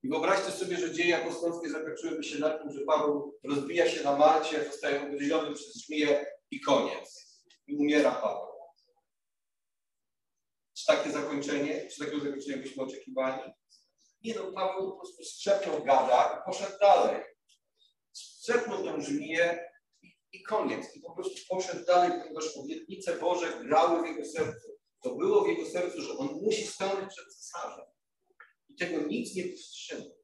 I 0.04 0.10
wyobraźcie 0.10 0.52
sobie, 0.52 0.78
że 0.78 0.94
dzieje 0.94 1.18
apostolskie 1.18 1.70
zakończyłyby 1.70 2.24
się 2.24 2.40
na 2.40 2.50
tym, 2.50 2.72
że 2.72 2.82
Paweł 2.86 3.40
rozbija 3.44 3.90
się 3.90 4.04
na 4.04 4.18
Marcie, 4.18 4.66
zostaje 4.66 5.10
ugryziony 5.10 5.56
przez 5.56 5.76
żmiję 5.76 6.26
i 6.52 6.62
koniec. 6.62 7.40
I 7.68 7.76
umiera 7.76 8.12
Paweł. 8.12 8.50
Czy 10.74 10.86
takie 10.86 11.12
zakończenie, 11.12 11.88
czy 11.88 12.00
takiego 12.00 12.26
zakończenia 12.26 12.58
byśmy 12.58 12.84
oczekiwali? 12.84 13.52
Nie 14.24 14.36
no, 14.36 14.52
Paweł 14.52 14.92
po 14.92 14.98
prostu 14.98 15.24
strzepnął 15.24 15.84
gada 15.84 16.42
i 16.42 16.52
poszedł 16.52 16.80
dalej. 16.80 17.24
Strzepnął 18.40 18.84
tę 18.84 19.02
żmiję 19.02 19.70
i, 20.34 20.44
koniec. 20.44 20.96
I 20.96 21.00
po 21.00 21.16
prostu 21.16 21.40
poszedł 21.50 21.86
dalej, 21.86 22.22
ponieważ 22.22 22.58
obietnice 22.58 23.18
Boże 23.18 23.60
grały 23.64 24.04
w 24.04 24.08
jego 24.08 24.26
sercu. 24.30 24.68
To 25.04 25.16
było 25.16 25.44
w 25.44 25.48
jego 25.48 25.70
sercu, 25.70 26.02
że 26.02 26.18
on 26.18 26.28
musi 26.28 26.68
stanąć 26.68 27.14
przed 27.14 27.36
cesarzem. 27.36 27.86
I 28.70 28.76
tego 28.76 29.08
nic 29.08 29.36
nie 29.36 29.44
powstrzymał. 29.44 30.18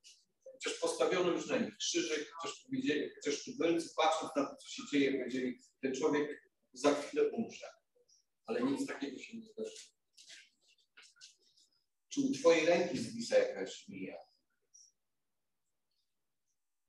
Chociaż 0.44 0.80
postawiono 0.80 1.32
już 1.32 1.48
na 1.48 1.58
nich 1.58 1.78
krzyżyk, 1.78 2.32
chociaż 2.32 2.64
powiedzieli, 2.66 3.10
chociaż 3.16 3.44
tubylcy 3.44 3.90
patrząc 3.96 4.36
na 4.36 4.46
to, 4.46 4.56
co 4.56 4.68
się 4.68 4.84
dzieje, 4.92 5.12
powiedzieli, 5.12 5.60
ten 5.82 5.96
człowiek 5.96 6.52
za 6.74 6.96
chwilę 6.96 7.30
umrze. 7.30 7.68
Ale 8.46 8.64
nic 8.64 8.88
takiego 8.88 9.18
się 9.18 9.38
nie 9.38 9.46
zdarzyło. 9.46 9.96
Czy 12.10 12.22
u 12.22 12.32
Twojej 12.32 12.66
ręki 12.66 12.98
zwisa 12.98 13.38
jakaś 13.38 13.86
żmija? 13.86 14.16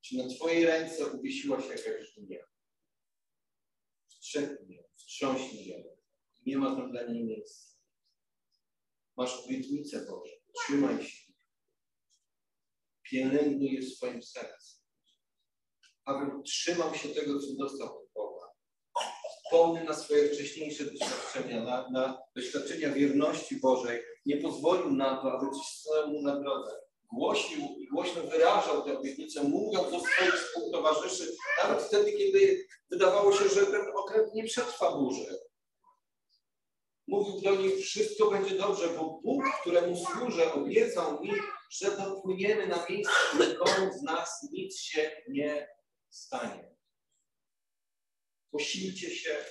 Czy 0.07 0.17
na 0.17 0.29
Twojej 0.29 0.67
ręce 0.67 1.07
uwiesiła 1.07 1.63
się 1.63 1.69
jakaś 1.69 2.15
żmija? 2.15 2.47
Wstrzepnij 4.09 4.77
ją, 4.77 4.83
wstrząśnij 4.97 5.69
ją. 5.69 5.85
Nie 6.47 6.59
ma 6.59 6.77
tam 6.77 6.91
dla 6.91 7.03
niej 7.03 7.25
miejsca. 7.25 7.77
Masz 9.17 9.45
obietnicę 9.45 10.07
Boże. 10.07 10.33
Trzymaj 10.55 11.05
się. 11.05 11.33
Pielęgnuj 13.03 13.73
je 13.73 13.81
w 13.81 13.95
swoim 13.95 14.23
sercu. 14.23 14.77
Paweł 16.05 16.43
trzymał 16.43 16.95
się 16.95 17.09
tego, 17.09 17.41
co 17.41 17.55
dostał 17.55 17.99
od 17.99 18.13
Boga. 18.15 18.47
Wspomny 19.45 19.85
na 19.85 19.95
swoje 19.95 20.29
wcześniejsze 20.29 20.85
doświadczenia, 20.85 21.65
na, 21.65 21.91
na 21.91 22.23
doświadczenia 22.37 22.93
wierności 22.93 23.57
Bożej. 23.57 24.03
Nie 24.27 24.37
pozwolił 24.37 24.93
na 24.93 25.17
to, 25.17 25.33
aby 25.33 25.51
coś 25.51 25.67
stanęło 25.67 26.09
mu 26.09 26.23
na 26.23 26.41
drodze. 26.41 26.86
Głosił 27.13 27.77
i 27.79 27.87
głośno 27.87 28.23
wyrażał 28.23 28.85
tę 28.85 28.99
obietnicę, 28.99 29.43
mówiąc 29.43 29.91
do 29.91 30.01
swoich 30.01 30.35
współtowarzyszy, 30.35 31.37
nawet 31.63 31.83
wtedy, 31.83 32.13
kiedy 32.13 32.67
wydawało 32.91 33.33
się, 33.33 33.49
że 33.49 33.67
ten 33.67 33.87
okręt 33.95 34.35
nie 34.35 34.45
przetrwa 34.45 34.93
burzy. 34.93 35.39
Mówił 37.07 37.41
do 37.41 37.57
nich, 37.57 37.85
wszystko 37.85 38.31
będzie 38.31 38.55
dobrze, 38.55 38.89
bo 38.89 39.21
Bóg, 39.25 39.45
któremu 39.61 39.97
służę, 39.97 40.53
obiecał 40.53 41.23
mi, 41.23 41.31
że 41.71 41.97
dopłyniemy 41.97 42.67
na 42.67 42.87
miejsce, 42.91 43.13
nikomu 43.41 43.93
z 43.99 44.03
nas 44.03 44.49
nic 44.53 44.79
się 44.79 45.23
nie 45.29 45.69
stanie. 46.11 46.77
Posilcie 48.51 49.11
się, 49.11 49.45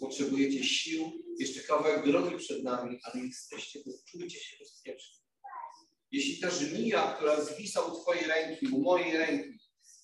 potrzebujecie 0.00 0.64
sił, 0.64 1.12
jeszcze 1.38 1.60
kawałek 1.60 2.06
drogi 2.06 2.36
przed 2.36 2.64
nami, 2.64 2.98
ale 3.02 3.24
jesteście, 3.24 3.80
czujcie 4.04 4.40
się 4.40 4.56
bezpieczni. 4.58 5.25
Jeśli 6.12 6.40
ta 6.40 6.50
żmija, 6.50 7.12
która 7.12 7.44
zwisa 7.44 7.82
u 7.82 8.00
Twojej 8.00 8.26
ręki, 8.26 8.66
u 8.66 8.80
mojej 8.80 9.16
ręki, 9.16 9.58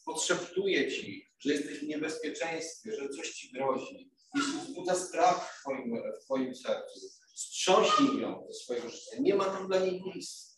podszeptuje 0.05 0.91
Ci, 0.93 1.27
że 1.39 1.53
jesteś 1.53 1.79
w 1.79 1.87
niebezpieczeństwie, 1.87 2.97
że 2.97 3.09
coś 3.09 3.31
Ci 3.31 3.53
grozi, 3.53 4.11
jeśli 4.35 4.53
wzbudza 4.53 4.95
strach 4.95 5.57
w 5.57 5.61
Twoim, 5.61 6.03
w 6.21 6.25
twoim 6.25 6.55
sercu, 6.55 7.01
wstrząśnij 7.35 8.21
ją 8.21 8.45
do 8.47 8.55
swojego 8.55 8.89
życia. 8.89 9.17
Nie 9.21 9.35
ma 9.35 9.45
tam 9.45 9.67
dla 9.67 9.79
niej 9.79 10.03
miejsca. 10.03 10.53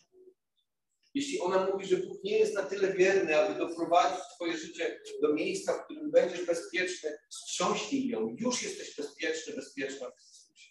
Jeśli 1.14 1.40
ona 1.40 1.70
mówi, 1.70 1.86
że 1.86 1.96
Bóg 1.96 2.24
nie 2.24 2.38
jest 2.38 2.54
na 2.54 2.62
tyle 2.62 2.94
wierny, 2.94 3.36
aby 3.36 3.58
doprowadzić 3.58 4.24
Twoje 4.34 4.58
życie 4.58 5.00
do 5.22 5.34
miejsca, 5.34 5.72
w 5.72 5.84
którym 5.84 6.10
będziesz 6.10 6.46
bezpieczny, 6.46 7.18
wstrząśnij 7.30 8.08
ją. 8.08 8.36
Już 8.38 8.62
jesteś 8.62 8.96
bezpieczny, 8.96 9.56
bezpieczna 9.56 10.10
w 10.10 10.14
Chrystusie. 10.14 10.70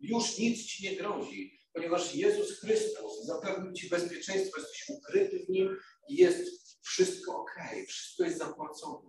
Już 0.00 0.38
nic 0.38 0.66
Ci 0.66 0.84
nie 0.84 0.96
grozi, 0.96 1.55
ponieważ 1.76 2.14
Jezus 2.14 2.60
Chrystus 2.60 3.24
zapewnił 3.24 3.72
Ci 3.72 3.88
bezpieczeństwo, 3.88 4.60
jesteś 4.60 4.88
ukryty 4.88 5.46
w 5.46 5.48
Nim 5.48 5.76
i 6.08 6.16
jest 6.16 6.78
wszystko 6.82 7.36
ok, 7.36 7.54
wszystko 7.88 8.24
jest 8.24 8.38
zapłacone. 8.38 9.08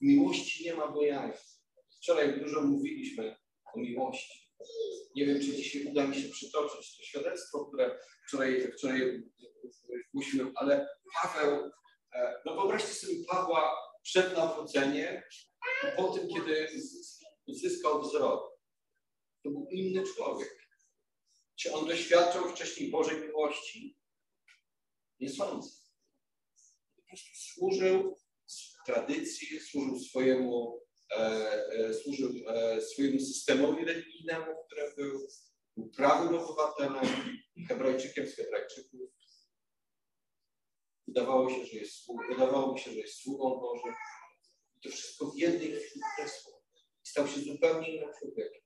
W 0.00 0.04
miłości 0.04 0.64
nie 0.64 0.74
ma 0.74 0.88
bojaźni. 0.88 1.40
Wczoraj 1.96 2.40
dużo 2.40 2.62
mówiliśmy 2.62 3.36
o 3.74 3.80
miłości. 3.80 4.52
Nie 5.16 5.26
wiem, 5.26 5.40
czy 5.40 5.56
dzisiaj 5.56 5.86
uda 5.86 6.06
mi 6.06 6.22
się 6.22 6.28
przytoczyć 6.28 6.96
to 6.96 7.02
świadectwo, 7.02 7.64
które 7.64 7.98
wczoraj, 8.26 8.72
wczoraj 8.72 9.22
głosiłem, 10.14 10.52
ale 10.54 10.88
Paweł, 11.22 11.70
no 12.44 12.54
wyobraźcie 12.54 12.94
sobie 12.94 13.14
Pawła 13.30 13.76
przed 14.02 14.36
nawróceniem 14.36 15.22
po 15.96 16.08
tym, 16.08 16.28
kiedy 16.28 16.68
uzyskał 17.52 18.02
wzrok. 18.02 18.58
To 19.42 19.50
był 19.50 19.66
inny 19.70 20.04
człowiek. 20.14 20.62
Czy 21.56 21.74
on 21.74 21.86
doświadczał 21.86 22.48
wcześniej 22.48 22.90
Bożej 22.90 23.20
miłości? 23.20 23.98
Nie 25.20 25.30
sądzę. 25.30 25.70
Po 26.96 27.02
prostu 27.02 27.30
służył 27.34 28.16
tradycji, 28.86 29.60
służył 29.60 29.98
swojemu, 29.98 30.80
e, 31.10 31.16
e, 31.16 31.94
służył 31.94 32.30
e, 32.48 32.80
swojemu 32.80 33.18
systemowi 33.18 33.84
religijnemu, 33.84 34.46
który 34.66 34.92
był, 34.96 35.28
był 35.76 35.90
prawym 35.90 36.34
obywatelem, 36.34 37.06
Hebrajczykiem 37.68 38.26
z 38.26 38.36
Hebrajczyków. 38.36 39.00
Wydawało 41.06 41.50
się, 41.50 41.66
że 41.66 41.78
jest 41.78 42.06
wydawało 42.28 42.72
mi 42.72 42.80
się, 42.80 42.90
że 42.90 42.98
jest 42.98 43.22
sługą 43.22 43.60
Bożym. 43.60 43.94
I 44.76 44.80
to 44.80 44.88
wszystko 44.88 45.30
w 45.30 45.38
jednej 45.38 45.68
chwili 45.68 46.00
presło. 46.16 46.61
Stał 47.12 47.28
się 47.28 47.40
zupełnie 47.40 47.96
innym 47.96 48.10
człowiekiem. 48.18 48.62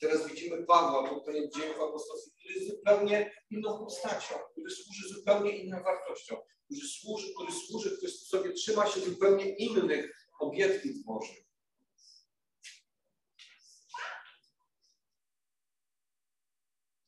Teraz 0.00 0.28
widzimy 0.28 0.66
Pawła 0.66 1.08
pod 1.08 1.24
koniec 1.24 1.56
dziejów 1.56 1.76
apostolskich, 1.76 2.34
który 2.34 2.54
jest 2.54 2.68
zupełnie 2.68 3.32
inną 3.50 3.78
postacią, 3.78 4.34
który 4.52 4.70
służy 4.70 5.08
zupełnie 5.08 5.56
inną 5.56 5.82
wartością, 5.82 6.36
który 6.64 6.80
służy, 6.80 7.34
który 7.34 7.52
służy 7.52 7.96
Chrystusowi, 7.96 8.54
trzyma 8.54 8.86
się 8.86 9.00
zupełnie 9.00 9.56
innych 9.56 10.28
obietnic 10.40 11.04
Bożych. 11.04 11.44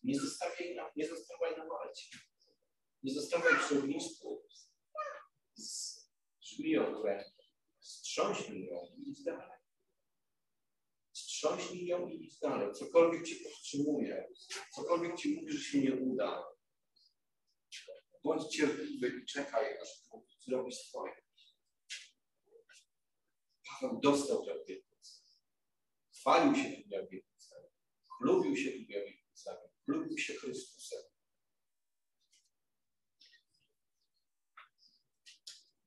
Nie 0.03 0.21
zostawiaj 0.21 0.75
na, 0.75 0.91
nie 0.97 1.09
zostawiaj 1.09 1.57
na 1.57 1.69
walcie. 1.69 2.19
Nie 3.03 3.15
zostawiaj 3.15 3.53
przy 3.59 3.79
ognisku 3.79 4.47
z 5.55 6.01
żmiją 6.41 7.03
w 7.03 7.05
ręki. 7.05 7.49
Strząśnij 7.81 8.67
ją 8.67 8.79
i 8.97 9.11
idź 9.11 9.23
dalej. 9.25 9.64
Wstrząśnij 11.45 11.87
ją 11.87 12.09
i 12.09 12.25
idź 12.25 12.39
dalej. 12.39 12.73
Cokolwiek 12.73 13.27
cię 13.27 13.37
powstrzymuje, 13.45 14.29
cokolwiek 14.75 15.17
ci 15.17 15.35
mówi, 15.35 15.53
że 15.53 15.65
się 15.65 15.81
nie 15.81 15.95
uda, 15.95 16.45
bądź 18.25 18.57
cierpliwy 18.57 19.09
i 19.09 19.27
czekaj, 19.27 19.79
aż 19.79 19.89
Bóg 20.11 20.27
zrobi 20.47 20.73
swoje. 20.73 21.13
Paweł 23.69 24.01
dostał 24.01 24.45
tę 24.45 24.63
obietnicę. 24.63 25.21
Chwalił 26.15 26.55
się 26.55 26.65
tymi 26.65 26.97
obietnicami. 26.97 27.69
Chlubił 28.19 28.57
się 28.57 28.71
tymi 28.71 28.97
obietnicami. 28.97 29.69
Chlubił 29.85 30.19
się 30.19 30.35
Chrystusem. 30.35 31.03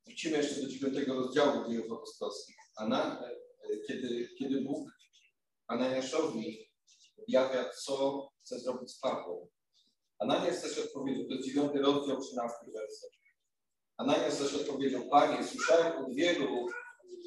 Wrócimy 0.05 0.37
jeszcze 0.37 0.61
do 0.61 0.67
dziewiątego 0.67 1.13
rozdziału 1.13 1.69
dziejów 1.69 1.91
apostolskich. 1.91 2.55
A 2.75 2.87
na, 2.87 3.23
kiedy, 3.87 4.29
kiedy 4.39 4.61
Bóg 4.61 4.96
Ananiaszowi 5.67 6.69
objawia, 7.17 7.69
co 7.69 8.27
chce 8.41 8.59
zrobić 8.59 8.91
z 8.91 8.99
Pawłem. 8.99 9.47
Ananias 10.19 10.61
też 10.61 10.77
odpowiedział, 10.79 11.27
to 11.27 11.33
jest 11.33 11.47
9 11.47 11.71
rozdział 11.75 12.21
13 12.21 12.57
werset. 12.73 13.11
Ananias 13.97 14.37
też 14.37 14.55
odpowiedział, 14.55 15.09
Panie, 15.09 15.47
słyszałem 15.47 16.05
od 16.05 16.15
wielu 16.15 16.67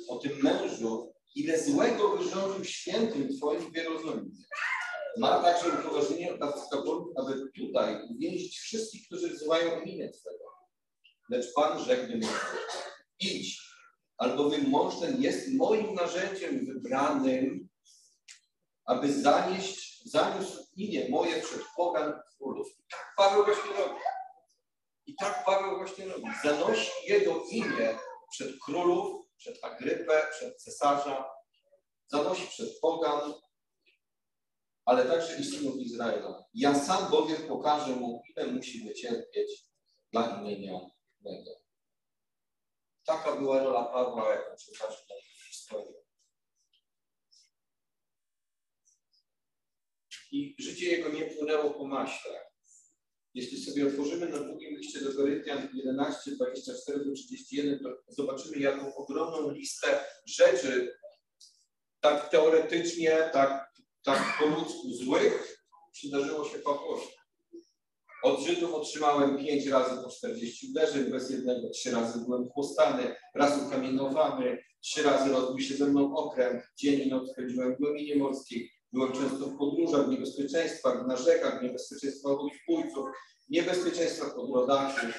o 0.09 0.19
tym 0.19 0.33
mężu, 0.43 1.13
ile 1.35 1.65
złego 1.65 2.17
wyrządził 2.17 2.65
świętym 2.65 3.37
Twoim 3.37 3.73
wierozumiem. 3.73 4.31
Ma 5.19 5.43
także 5.43 5.69
upoważnienie 5.69 6.35
od 6.35 6.71
kapłanów, 6.71 7.09
aby 7.17 7.51
tutaj 7.57 8.09
uwięzić 8.11 8.59
wszystkich, 8.59 9.07
którzy 9.07 9.29
wzywają 9.29 9.81
imię 9.81 10.11
Twego. 10.11 10.45
Lecz 11.31 11.55
Pan 11.55 11.85
rzekł 11.85 12.13
do 12.13 12.15
niego, 12.15 12.39
idź, 13.21 13.61
albowiem 14.19 14.71
mąż 14.71 15.01
ten 15.01 15.23
jest 15.23 15.49
moim 15.55 15.95
narzędziem 15.95 16.67
wybranym, 16.67 17.70
aby 18.85 19.13
zanieść, 19.13 20.11
zaniósł 20.11 20.67
imię 20.77 21.09
moje 21.11 21.43
przed 21.43 21.63
pogan 21.77 22.21
królów. 22.37 22.69
I 22.79 22.83
tak 22.91 23.15
Paweł 23.17 23.45
właśnie 23.45 23.73
robi. 23.73 24.01
I 25.07 25.15
tak 25.17 25.45
Paweł 25.45 25.77
właśnie 25.79 26.07
robi. 26.07 26.27
Zanosi 26.45 26.91
jego 27.05 27.45
imię 27.51 27.99
przed 28.31 28.59
królów, 28.65 29.27
przed 29.37 29.65
Agrypę, 29.65 30.27
przed 30.31 30.63
cesarza, 30.63 31.31
zanosi 32.07 32.47
przed 32.47 32.81
pogan, 32.81 33.33
ale 34.85 35.05
także 35.05 35.37
i 35.41 35.45
synów 35.45 35.77
Izraela. 35.77 36.45
Ja 36.55 36.75
sam 36.75 37.11
bowiem 37.11 37.49
pokażę 37.49 37.97
mu, 37.97 38.23
ile 38.29 38.47
musi 38.47 38.85
wycierpieć 38.89 39.51
dla 40.13 40.41
imienia 40.41 40.81
mego. 41.21 41.51
Taka 43.05 43.37
była 43.37 43.63
rola 43.63 43.85
Pawła, 43.85 44.35
jaką 44.35 44.57
przekaże 44.57 44.99
nam. 45.09 46.00
I 50.31 50.55
życie 50.59 50.91
jego 50.91 51.09
nie 51.09 51.27
płynęło 51.27 51.71
po 51.71 51.87
maśle. 51.87 52.51
Jeśli 53.35 53.65
sobie 53.65 53.87
otworzymy 53.87 54.29
na 54.29 54.39
drugim 54.39 54.77
liście 54.77 55.01
do 55.01 55.15
Koryntian 55.15 55.69
11, 55.75 56.31
24 56.31 57.05
do 57.05 57.13
31, 57.13 57.79
to 57.79 57.89
zobaczymy 58.09 58.59
jaką 58.59 58.95
ogromną 58.95 59.51
listę 59.51 60.05
rzeczy, 60.27 60.97
tak 62.01 62.29
teoretycznie, 62.29 63.31
tak, 63.33 63.73
tak 64.05 64.39
po 64.39 64.47
ludzku 64.47 64.93
złych, 64.93 65.65
przydarzyło 65.93 66.45
się 66.45 66.59
Pawłowi. 66.59 67.07
Od 68.23 68.41
Żydów 68.41 68.75
otrzymałem 68.75 69.39
pięć 69.39 69.67
razy 69.67 70.03
po 70.03 70.11
40 70.11 70.71
uderzeń, 70.71 71.11
bez 71.11 71.31
jednego 71.31 71.71
trzy 71.71 71.91
razy 71.91 72.19
byłem 72.19 72.49
chłostany, 72.49 73.15
raz 73.35 73.67
ukamienowany, 73.67 74.59
trzy 74.81 75.03
razy 75.03 75.31
rozbił 75.31 75.67
się 75.67 75.75
ze 75.75 75.87
mną 75.87 76.17
okręt, 76.17 76.63
dzień 76.77 77.01
i 77.01 77.09
noc 77.09 77.35
chodziłem 77.37 77.75
w 77.75 77.79
głębinie 77.79 78.17
morskiej, 78.17 78.71
byłem 78.93 79.13
często 79.13 79.47
w 79.47 79.59
podróżach, 79.59 80.07
w 80.07 80.11
niebezpieczeństwach, 80.11 81.07
na 81.07 81.17
rzekach, 81.17 81.63
niebezpieczeństwach 81.63 82.33
ludźpójców, 82.33 83.07
w 83.49 83.51
niebezpieczeństwach 83.51 84.39
od 84.39 84.55
rodaków, 84.55 85.15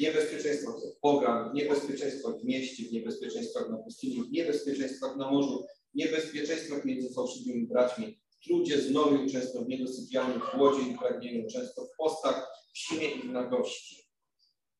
niebezpieczeństwach 0.00 0.74
od 0.74 0.98
pogan, 1.00 1.54
niebezpieczeństwach 1.54 2.34
w 2.40 2.44
mieście, 2.44 2.88
w 2.88 2.92
niebezpieczeństwach 2.92 3.70
na 3.70 3.76
pustyni, 3.76 4.22
w 4.22 4.30
niebezpieczeństwach 4.30 5.16
na 5.16 5.30
morzu, 5.30 5.66
niebezpieczeństwach 5.94 6.84
między 6.84 7.14
fałszywymi 7.14 7.66
braćmi, 7.66 8.18
w 8.30 8.44
trudzie, 8.44 8.80
znoju, 8.80 9.30
często 9.30 9.64
w 9.64 9.68
niedosypianiu, 9.68 10.40
w 10.40 10.56
głodzie 10.56 10.90
i 10.90 10.98
pragnieniu, 10.98 11.48
często 11.50 11.84
w 11.84 11.96
postach, 11.96 12.48
w 12.74 12.78
zimie 12.78 13.10
i 13.10 13.22
w 13.22 13.32
nagości. 13.32 14.06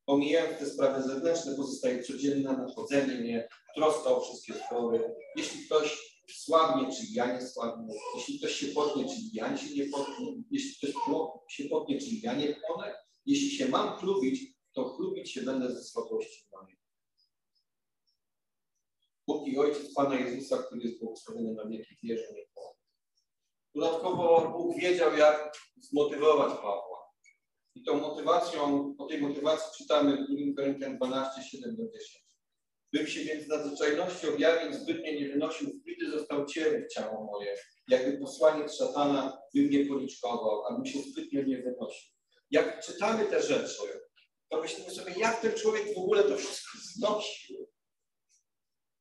Pomijając 0.04 0.58
te 0.58 0.66
sprawy 0.66 1.02
zewnętrzne, 1.02 1.56
pozostaje 1.56 2.02
codzienne 2.02 2.52
nadchodzenie 2.52 3.14
mnie, 3.14 3.48
troska 3.76 4.10
o 4.10 4.20
wszystkie 4.20 4.52
zbory. 4.66 5.14
Jeśli 5.36 5.66
ktoś 5.66 6.15
słabnie, 6.34 6.96
czyli 6.96 7.14
ja 7.14 7.34
nie 7.34 7.46
słabnę. 7.46 7.94
Jeśli 8.16 8.38
ktoś 8.38 8.52
się 8.52 8.66
potnie, 8.66 9.04
czyli 9.04 9.30
ja 9.32 9.56
się 9.56 9.74
nie 9.74 9.90
potnę. 9.90 10.26
Jeśli 10.50 10.76
ktoś 10.76 11.02
się 11.48 11.64
potnie, 11.64 12.00
czyli 12.00 12.20
ja 12.20 12.34
nie 12.34 12.54
płonę. 12.54 12.94
Jeśli 13.26 13.50
się 13.50 13.68
mam 13.68 13.96
chlubić, 13.96 14.56
to 14.72 14.84
chlubić 14.84 15.32
się 15.32 15.42
będę 15.42 15.74
ze 15.74 15.84
słabości 15.84 16.46
mojej. 16.52 16.76
Bóg 19.26 19.48
i 19.48 19.58
Ojciec 19.58 19.94
Pana 19.94 20.20
Jezusa, 20.20 20.62
który 20.62 20.82
jest 20.82 21.00
błogosławiony 21.00 21.54
na 21.54 21.66
wieki, 21.68 21.96
wierzy 22.02 22.34
nie 22.34 22.46
płonę. 22.54 22.78
Dodatkowo 23.74 24.52
Bóg 24.58 24.80
wiedział, 24.80 25.16
jak 25.16 25.56
zmotywować 25.76 26.52
Pawła. 26.52 27.12
I 27.74 27.82
tą 27.82 28.00
motywacją, 28.00 28.94
o 28.98 29.06
tej 29.06 29.20
motywacji 29.20 29.70
czytamy 29.78 30.16
w 30.16 30.26
2 30.26 30.54
Koryntian 30.56 30.96
12, 30.96 31.42
7 31.42 31.76
do 31.76 31.82
10. 31.92 32.25
Bym 32.92 33.06
się 33.06 33.20
więc 33.20 33.48
nadzwyczajności 33.48 34.28
objawień 34.28 34.74
zbytnio 34.74 35.12
nie 35.12 35.28
wynosił, 35.28 35.70
wbity 35.70 36.10
został 36.10 36.46
cień 36.46 36.82
w 36.84 36.94
ciało 36.94 37.24
moje. 37.24 37.56
Jakby 37.88 38.18
posłaniec 38.18 38.78
szatana 38.78 39.38
by 39.54 39.62
mnie 39.62 39.86
policzkował, 39.86 40.66
abym 40.66 40.86
się 40.86 40.98
zbytnio 40.98 41.42
nie 41.42 41.62
wynosił. 41.62 42.10
Jak 42.50 42.84
czytamy 42.84 43.24
te 43.24 43.42
rzeczy, 43.42 44.00
to 44.48 44.60
myślimy 44.60 44.90
sobie, 44.90 45.12
jak 45.16 45.40
ten 45.40 45.54
człowiek 45.54 45.94
w 45.94 45.98
ogóle 45.98 46.22
to 46.22 46.36
wszystko 46.36 46.78
znosił. 46.94 47.70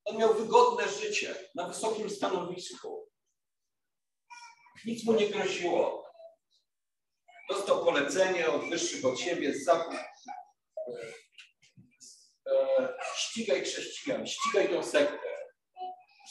On 0.06 0.18
miał 0.18 0.34
wygodne 0.34 0.84
życie 0.90 1.36
na 1.56 1.68
wysokim 1.68 2.10
stanowisku. 2.10 3.10
Nic 4.86 5.06
mu 5.06 5.14
nie 5.14 5.30
groziło. 5.30 6.06
Dostał 7.50 7.86
polecenie 7.86 8.50
od 8.50 8.70
wyższych 8.70 9.06
od 9.06 9.20
siebie, 9.20 9.54
e, 9.68 9.84
ścigaj 13.16 13.62
chrześcijan, 13.62 14.28
ścigaj 14.28 14.70
tą 14.70 14.84
sektę, 14.84 15.30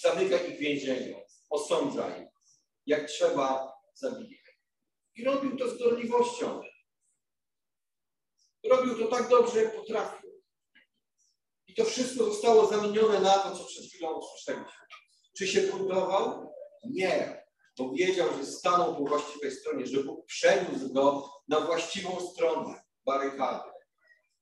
zamykaj 0.03 0.51
ich 0.51 0.57
w 0.57 0.61
więzieniu, 0.61 1.21
osądzaj, 1.51 2.29
jak 2.87 3.09
trzeba 3.09 3.73
zabijaj. 3.95 4.45
I 5.17 5.25
robił 5.25 5.57
to 5.57 5.69
z 5.69 5.79
gorliwością. 5.79 6.63
Robił 8.71 8.99
to 8.99 9.17
tak 9.17 9.29
dobrze, 9.29 9.63
jak 9.63 9.77
potrafił. 9.77 10.43
I 11.67 11.75
to 11.75 11.85
wszystko 11.85 12.25
zostało 12.25 12.67
zamienione 12.67 13.21
na 13.21 13.39
to, 13.39 13.57
co 13.57 13.65
przed 13.65 13.85
chwilą 13.85 14.19
usłyszeliśmy. 14.19 14.73
Czy 15.37 15.47
się 15.47 15.61
buntował? 15.61 16.55
Nie, 16.85 17.45
bo 17.79 17.93
wiedział, 17.93 18.29
że 18.37 18.47
stanął 18.47 18.97
po 18.97 19.05
właściwej 19.05 19.51
stronie, 19.51 19.87
że 19.87 20.05
Bóg 20.05 20.27
przeniósł 20.27 20.93
go 20.93 21.31
na 21.49 21.61
właściwą 21.61 22.31
stronę 22.31 22.85
barykady 23.07 23.74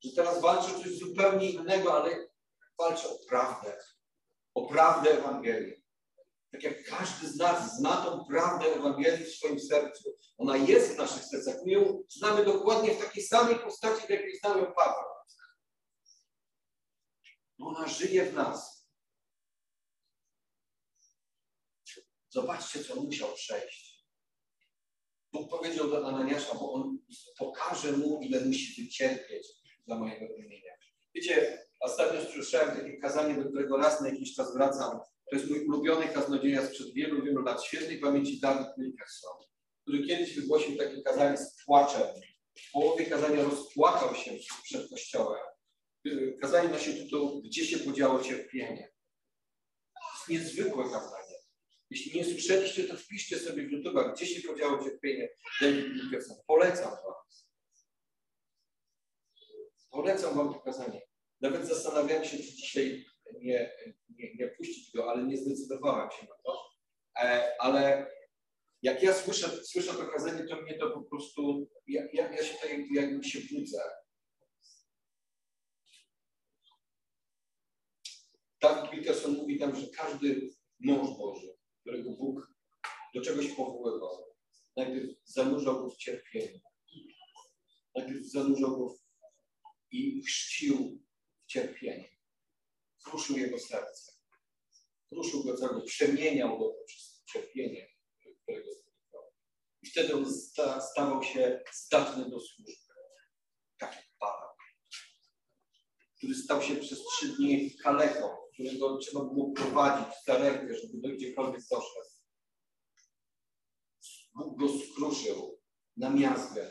że 0.03 0.13
teraz 0.13 0.41
walczy 0.41 0.77
o 0.77 0.81
coś 0.81 0.99
zupełnie 0.99 1.51
innego, 1.51 2.03
ale 2.03 2.29
walczy 2.79 3.09
o 3.09 3.19
prawdę. 3.29 3.79
O 4.55 4.69
prawdę 4.69 5.11
Ewangelii. 5.11 5.83
Tak 6.53 6.63
jak 6.63 6.85
każdy 6.85 7.29
z 7.29 7.37
nas 7.37 7.77
zna 7.79 8.05
tą 8.05 8.25
prawdę 8.25 8.67
Ewangelii 8.67 9.25
w 9.25 9.35
swoim 9.35 9.61
sercu. 9.61 10.19
Ona 10.39 10.57
jest 10.57 10.95
w 10.95 10.99
naszych 10.99 11.25
sercach. 11.25 11.57
My 11.67 11.73
ją 11.73 12.03
znamy 12.09 12.45
dokładnie 12.45 12.95
w 12.95 13.05
takiej 13.05 13.23
samej 13.23 13.59
postaci, 13.59 14.07
w 14.07 14.11
jakiej 14.11 14.39
znał 14.39 14.59
ją 14.59 14.73
Paweł. 14.73 15.05
Ona 17.59 17.89
żyje 17.89 18.25
w 18.25 18.35
nas. 18.35 18.89
Zobaczcie, 22.29 22.85
co 22.85 22.97
musiał 22.97 23.35
przejść. 23.35 24.07
Bóg 25.33 25.51
powiedział 25.51 25.91
do 25.91 26.09
Ananiasza, 26.09 26.55
bo 26.55 26.73
on 26.73 26.99
pokaże 27.39 27.93
mu, 27.93 28.21
ile 28.23 28.41
musi 28.41 28.83
wycierpieć 28.83 29.62
dla 29.87 29.99
mojego 29.99 30.35
imienia. 30.35 30.73
Wiecie, 31.15 31.59
ostatnio 31.81 32.21
słyszałem 32.33 32.77
takie 32.77 32.97
kazanie, 32.99 33.35
do 33.35 33.49
którego 33.49 33.77
raz 33.77 34.01
na 34.01 34.09
jakiś 34.09 34.35
czas 34.35 34.55
wracam. 34.55 35.01
To 35.31 35.37
jest 35.37 35.51
mój 35.51 35.67
ulubiony 35.67 36.09
kaznodzieja 36.09 36.67
sprzed 36.67 36.95
wielu, 36.95 37.25
wielu 37.25 37.43
lat. 37.43 37.65
Świetnej 37.65 37.99
pamięci 37.99 38.41
Dawid 38.41 38.69
Wilkerson, 38.79 39.37
który 39.83 40.07
kiedyś 40.07 40.37
wygłosił 40.37 40.77
takie 40.77 41.03
kazanie 41.03 41.37
z 41.37 41.65
płaczem. 41.65 42.07
W 42.59 42.73
połowie 42.73 43.07
kazania 43.07 43.45
rozpłakał 43.45 44.15
się 44.15 44.31
przed 44.65 44.91
kościołem. 44.91 45.41
Kazanie 46.41 46.69
nosi 46.69 46.95
tytuł 46.95 47.43
Gdzie 47.43 47.67
się 47.67 47.79
podziało 47.79 48.23
cierpienie? 48.23 48.93
To 49.95 50.33
jest 50.33 50.45
niezwykłe 50.45 50.85
kazanie. 50.85 51.37
Jeśli 51.91 52.19
nie 52.19 52.25
słyszeliście, 52.25 52.85
to 52.85 52.97
wpiszcie 52.97 53.39
sobie 53.39 53.67
w 53.67 53.71
YouTube, 53.71 54.13
gdzie 54.15 54.27
się 54.27 54.49
podziało 54.49 54.85
cierpienie 54.85 55.29
David 55.61 55.93
Wilkerson. 55.93 56.37
Polecam 56.47 56.91
wam. 56.91 57.15
Polecam 59.93 60.37
Wam 60.37 60.55
to 60.55 60.61
kazanie. 60.61 61.03
Nawet 61.41 61.67
zastanawiałem 61.67 62.25
się, 62.25 62.37
czy 62.37 62.43
dzisiaj 62.43 63.05
nie, 63.41 63.71
nie, 64.09 64.35
nie 64.35 64.49
puścić 64.49 64.93
go, 64.95 65.11
ale 65.11 65.25
nie 65.25 65.37
zdecydowałem 65.37 66.11
się 66.11 66.27
na 66.27 66.35
to. 66.45 66.71
E, 67.17 67.53
ale 67.61 68.11
jak 68.83 69.03
ja 69.03 69.15
słyszę, 69.15 69.65
słyszę 69.65 69.95
to 69.95 70.07
kazanie, 70.07 70.45
to 70.45 70.63
mnie 70.63 70.79
to 70.79 70.91
po 70.91 71.03
prostu, 71.03 71.69
ja, 71.87 72.03
ja, 72.13 72.33
ja 72.33 72.45
się 72.45 72.55
tak 72.55 72.71
jakby 72.95 73.25
się 73.25 73.39
budzę. 73.41 73.83
Dawid 78.61 78.91
Wilkerson 78.91 79.33
mówi 79.33 79.59
tam, 79.59 79.77
że 79.77 79.87
każdy 79.87 80.51
mąż 80.81 81.19
Boży, 81.19 81.57
którego 81.81 82.11
Bóg 82.11 82.53
do 83.15 83.21
czegoś 83.21 83.49
powoływał, 83.49 84.35
najpierw 84.77 85.11
zanurzał 85.25 85.83
go 85.83 85.91
w 85.91 85.97
cierpieniu, 85.97 86.61
najpierw 87.95 88.27
zanurzał 88.27 88.79
go 88.79 88.89
w 88.89 89.02
i 89.93 90.23
chrzcił 90.23 91.03
w 91.45 91.47
cierpienie. 91.47 92.17
Kruszył 93.05 93.39
jego 93.39 93.59
serce. 93.59 94.13
Kruszył 95.09 95.45
go 95.45 95.57
całego, 95.57 95.81
przemieniał 95.81 96.59
go 96.59 96.69
poprzez 96.69 97.23
cierpienie, 97.33 97.89
którego 98.43 98.71
spotkał. 98.75 99.33
I 99.83 99.87
wtedy 99.87 100.15
on 100.15 100.33
sta, 100.33 100.81
stawał 100.81 101.23
się 101.23 101.65
zdatny 101.73 102.31
do 102.31 102.41
służby. 102.41 102.93
Tak 103.79 103.97
jak 103.97 104.07
Paweł, 104.19 104.49
który 106.17 106.35
stał 106.35 106.63
się 106.63 106.77
przez 106.77 106.99
trzy 107.05 107.29
dni 107.29 107.77
kaleką, 107.77 108.29
którego 108.55 108.99
trzeba 108.99 109.25
było 109.25 109.53
prowadzić 109.53 110.15
za 110.27 110.39
rękę, 110.39 110.75
żeby 110.75 111.09
do 111.09 111.09
gdziekolwiek 111.09 111.63
doszedł. 111.71 112.13
Bóg 114.35 114.59
go 114.59 114.69
skruszył 114.79 115.61
na 115.97 116.11
miazgę. 116.11 116.71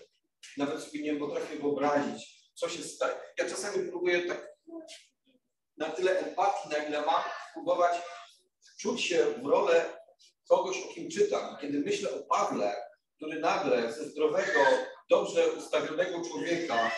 Nawet 0.58 0.84
sobie 0.84 1.02
nie 1.02 1.16
potrafię 1.16 1.60
wyobrazić, 1.60 2.41
co 2.54 2.70
się 2.70 2.84
staje. 2.84 3.16
Ja 3.38 3.50
czasami 3.50 3.90
próbuję 3.90 4.22
tak 4.22 4.52
na 5.78 5.90
tyle 5.90 6.20
empatii, 6.20 6.70
na 6.70 6.78
ile 6.78 7.02
mam, 7.02 7.24
próbować 7.54 8.02
czuć 8.80 9.02
się 9.02 9.26
w 9.26 9.46
rolę 9.46 10.02
kogoś, 10.50 10.78
o 10.86 10.94
kim 10.94 11.10
czytam. 11.10 11.58
Kiedy 11.62 11.80
myślę 11.80 12.12
o 12.12 12.24
Pawle, 12.24 12.76
który 13.16 13.40
nagle 13.40 13.94
ze 13.94 14.06
zdrowego, 14.06 14.60
dobrze 15.10 15.52
ustawionego 15.52 16.22
człowieka, 16.30 16.92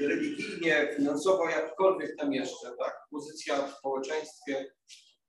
religijnie, 0.00 0.94
finansowo, 0.96 1.50
jakkolwiek 1.50 2.16
tam 2.16 2.32
jeszcze, 2.32 2.76
tak, 2.78 2.96
pozycja 3.10 3.66
w 3.66 3.78
społeczeństwie, 3.78 4.74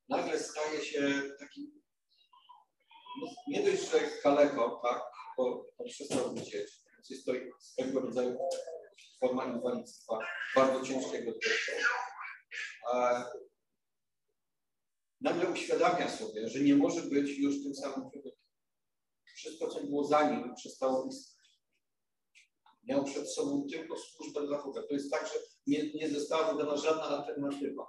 nagle 0.09 0.39
staje 0.39 0.81
się 0.81 1.21
takim, 1.39 1.81
no, 3.21 3.27
nie 3.47 3.63
dość, 3.63 3.91
że 3.91 3.99
kaleko, 4.23 4.81
tak, 4.83 5.01
bo, 5.37 5.65
bo 5.77 5.85
przestał 5.85 6.33
widzieć, 6.33 6.71
jest 7.09 7.25
to 7.25 7.31
swego 7.59 7.99
rodzaju 7.99 8.37
forma 9.19 9.45
inwalidztwa, 9.45 10.19
bardzo 10.55 10.85
ciężkiego 10.85 11.31
zresztą. 11.43 11.71
Nagle 15.21 15.49
uświadamia 15.49 16.09
sobie, 16.09 16.49
że 16.49 16.59
nie 16.59 16.75
może 16.75 17.01
być 17.01 17.37
już 17.37 17.63
tym 17.63 17.75
samym 17.75 18.11
człowiekiem. 18.11 18.31
Wszystko, 19.35 19.67
co 19.67 19.83
było 19.83 20.03
za 20.03 20.31
nim, 20.31 20.55
przestało 20.55 21.05
istnieć. 21.05 21.35
Miał 22.83 23.03
przed 23.03 23.31
sobą 23.33 23.67
tylko 23.71 23.97
służbę 23.97 24.47
dla 24.47 24.63
Boga. 24.63 24.81
To 24.81 24.93
jest 24.93 25.11
tak, 25.11 25.27
że 25.27 25.33
nie, 25.67 25.93
nie 25.93 26.09
została 26.09 26.53
wydana 26.53 26.77
żadna 26.77 27.03
alternatywa. 27.03 27.87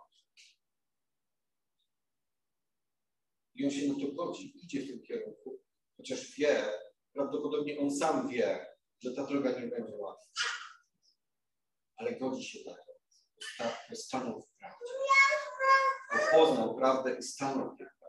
I 3.54 3.64
on 3.64 3.70
się 3.70 3.88
na 3.88 3.94
to 3.94 4.12
godzi, 4.12 4.52
idzie 4.64 4.82
w 4.82 4.86
tym 4.86 5.02
kierunku, 5.02 5.62
chociaż 5.96 6.36
wie, 6.38 6.64
prawdopodobnie 7.12 7.78
on 7.78 7.96
sam 7.96 8.28
wie, 8.28 8.66
że 8.98 9.12
ta 9.14 9.26
droga 9.26 9.60
nie 9.60 9.66
będzie 9.66 9.96
łatwa. 9.96 10.30
Ale 11.96 12.16
godzi 12.16 12.44
się 12.44 12.58
na 12.66 12.74
to, 12.74 13.94
stanął 13.94 14.42
w 14.42 14.58
prawdzie. 14.58 14.92
Poznał 16.32 16.76
prawdę 16.76 17.16
i 17.18 17.22
stanął 17.22 17.74
w 17.74 17.76
prawdzie. 17.76 18.06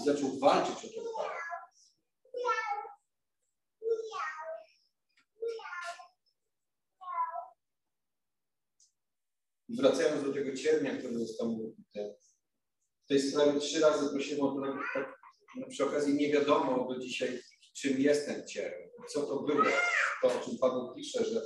I 0.00 0.04
zaczął 0.04 0.38
walczyć 0.38 0.76
o 0.76 0.88
tę 0.88 1.08
prawdę. 1.16 1.38
Wracając 9.68 10.24
do 10.24 10.32
tego 10.32 10.56
ciernia, 10.56 10.96
który 10.98 11.18
został 11.18 11.48
mówity, 11.48 12.14
w 13.04 13.08
tej 13.08 13.20
sprawie 13.20 13.60
trzy 13.60 13.80
razy 13.80 14.10
prosiłem 14.10 14.42
o 14.42 14.54
to, 14.54 14.78
tak, 14.94 15.20
przy 15.68 15.84
okazji 15.84 16.14
nie 16.14 16.32
wiadomo 16.32 16.94
do 16.94 16.98
dzisiaj, 17.00 17.40
czym 17.76 18.00
jest 18.00 18.26
ten 18.26 18.46
cierń, 18.48 18.74
co 19.08 19.26
to 19.26 19.42
było. 19.42 19.64
To, 20.22 20.28
o 20.28 20.44
czym 20.44 20.58
Paweł 20.58 20.94
pisze, 20.94 21.24
że 21.24 21.42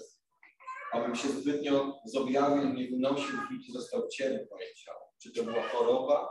abym 0.93 1.17
się 1.17 1.29
zbytnio 1.29 2.01
zobjawił, 2.05 2.75
nie 2.75 2.89
wynosił, 2.89 3.39
i 3.69 3.73
został 3.73 4.09
cierń 4.09 4.37
moje 4.51 4.75
ciało. 4.75 5.13
Czy 5.23 5.33
to 5.33 5.45
była 5.45 5.69
choroba, 5.69 6.29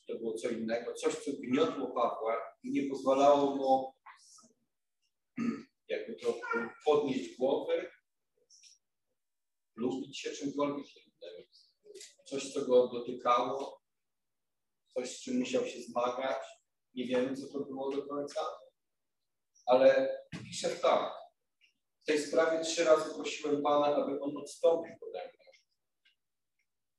czy 0.00 0.12
to 0.12 0.18
było 0.18 0.34
co 0.34 0.48
innego, 0.48 0.94
coś, 0.94 1.14
co 1.14 1.30
gniotło 1.32 1.86
Pawła 1.86 2.36
i 2.62 2.72
nie 2.72 2.90
pozwalało 2.90 3.56
mu 3.56 3.94
jakby 5.88 6.14
to 6.14 6.34
podnieść 6.84 7.36
głowy, 7.36 7.90
lubić 9.76 10.18
się 10.18 10.30
czymkolwiek 10.30 10.86
innym. 10.96 11.46
Coś, 12.26 12.52
co 12.52 12.66
go 12.66 12.88
dotykało, 12.88 13.82
coś, 14.94 15.16
z 15.16 15.22
czym 15.22 15.38
musiał 15.38 15.66
się 15.66 15.80
zmagać. 15.80 16.44
Nie 16.94 17.06
wiemy, 17.06 17.36
co 17.36 17.52
to 17.52 17.64
było 17.64 17.96
do 17.96 18.06
końca, 18.06 18.40
ale 19.66 20.18
pisze 20.44 20.68
tak. 20.68 21.23
W 22.04 22.06
tej 22.06 22.18
sprawie 22.18 22.64
trzy 22.64 22.84
razy 22.84 23.14
prosiłem 23.14 23.62
Pana, 23.62 23.86
aby 23.86 24.20
On 24.20 24.36
odstąpił 24.36 24.94
ode 25.00 25.18
mnie. 25.18 25.50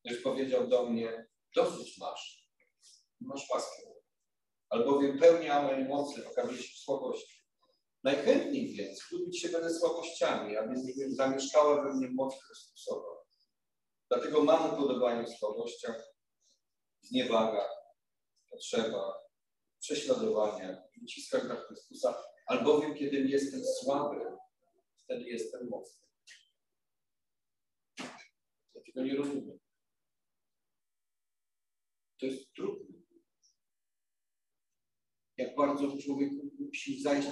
Lecz 0.04 0.24
powiedział 0.24 0.68
do 0.68 0.86
mnie, 0.86 1.28
dosyć 1.56 1.98
masz, 1.98 2.50
masz 3.22 3.50
łaskę. 3.50 3.84
Albowiem 4.70 5.20
pełnia 5.20 5.62
mojej 5.62 5.86
mocy 5.86 6.22
w 6.22 6.80
słabości. 6.80 7.46
Najchętniej 8.04 8.74
więc 8.74 9.04
chlubić 9.04 9.42
się 9.42 9.50
będę 9.50 9.74
słabościami, 9.74 10.58
aby 10.58 10.76
zamieszkała 11.10 11.84
we 11.84 11.94
mnie 11.94 12.08
moc 12.14 12.44
Chrystusowa. 12.44 13.10
Dlatego 14.10 14.44
mam 14.44 14.74
upodobanie 14.74 15.24
w 15.24 15.40
słabościach, 15.40 16.14
zniewagach, 17.02 17.72
potrzebach, 18.50 19.16
prześladowaniach, 19.80 20.78
wyciskach 21.02 21.46
dla 21.46 21.56
Chrystusa, 21.56 22.24
albowiem 22.48 22.96
kiedy 22.96 23.18
jestem 23.18 23.62
słaby, 23.66 24.36
wtedy 25.06 25.24
jestem 25.24 25.70
mocny. 25.70 26.08
Ja 28.76 28.82
tego 28.86 29.04
nie 29.04 29.16
rozumiem. 29.16 29.60
To 32.20 32.26
jest 32.26 32.54
trudne. 32.54 32.96
Jak 35.38 35.56
bardzo 35.56 35.98
człowiek 35.98 36.32
musi 36.60 37.02
zajść 37.02 37.28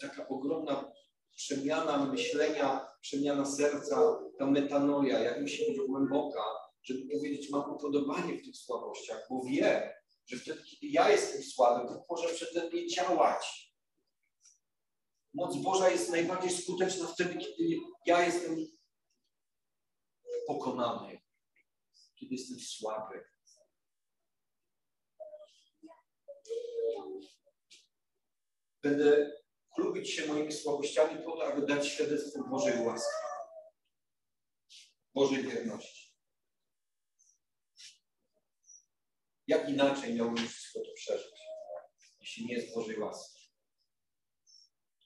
taka 0.00 0.28
ogromna 0.28 0.92
przemiana 1.36 2.06
myślenia, 2.06 2.88
przemiana 3.00 3.44
serca, 3.44 4.20
ta 4.38 4.46
metanoja, 4.46 5.18
jak 5.18 5.40
musi 5.40 5.66
być 5.66 5.80
głęboka, 5.88 6.42
żeby 6.82 7.00
powiedzieć, 7.12 7.50
mam 7.50 7.74
upodobanie 7.74 8.38
w 8.38 8.44
tych 8.44 8.56
słabościach, 8.56 9.26
bo 9.30 9.44
wie, 9.44 9.94
że 10.26 10.36
wtedy, 10.36 10.62
kiedy 10.62 10.92
ja 10.92 11.10
jestem 11.10 11.42
słaby, 11.42 11.88
to 11.88 12.04
może 12.10 12.34
przede 12.34 12.70
mnie 12.70 12.86
działać. 12.86 13.69
Moc 15.34 15.56
Boża 15.56 15.90
jest 15.90 16.10
najbardziej 16.10 16.50
skuteczna 16.50 17.06
wtedy, 17.06 17.38
kiedy 17.38 17.76
ja 18.06 18.24
jestem 18.24 18.56
pokonany, 20.46 21.20
kiedy 22.14 22.34
jestem 22.34 22.60
słaby. 22.60 23.24
Będę 28.82 29.40
chlubić 29.74 30.10
się 30.10 30.26
moimi 30.26 30.52
słabościami 30.52 31.24
po 31.24 31.32
to, 31.36 31.46
aby 31.52 31.66
dać 31.66 31.88
świadectwo 31.88 32.44
Bożej 32.44 32.86
łaski, 32.86 33.16
Bożej 35.14 35.42
wierności. 35.42 36.10
Jak 39.46 39.68
inaczej 39.68 40.14
miałbym 40.14 40.48
wszystko 40.48 40.80
to 40.80 40.92
przeżyć, 40.94 41.40
jeśli 42.20 42.46
nie 42.46 42.54
jest 42.54 42.74
Bożej 42.74 42.98
łaski? 42.98 43.39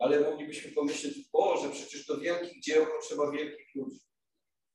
Ale 0.05 0.21
moglibyśmy 0.21 0.73
pomyśleć, 0.73 1.14
Boże, 1.33 1.71
przecież 1.71 2.07
do 2.07 2.19
wielkich 2.19 2.62
dzieł 2.62 2.87
potrzeba 2.87 3.31
wielkich 3.31 3.75
ludzi. 3.75 4.01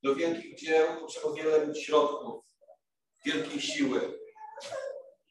Do 0.04 0.15
wielkich 0.15 0.60
dzieł 0.60 1.00
potrzeba 1.00 1.34
wiele 1.34 1.76
środków, 1.76 2.44
wielkiej 3.26 3.62
siły. 3.62 4.20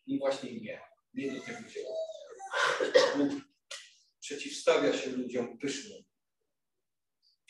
I 0.06 0.18
właśnie 0.18 0.60
nie. 0.60 0.80
Nie 1.14 1.32
do 1.32 1.40
tego 1.40 1.58
dzieła 1.68 1.96
przeciwstawia 4.28 4.92
się 4.92 5.10
ludziom 5.10 5.58
pysznym, 5.58 6.04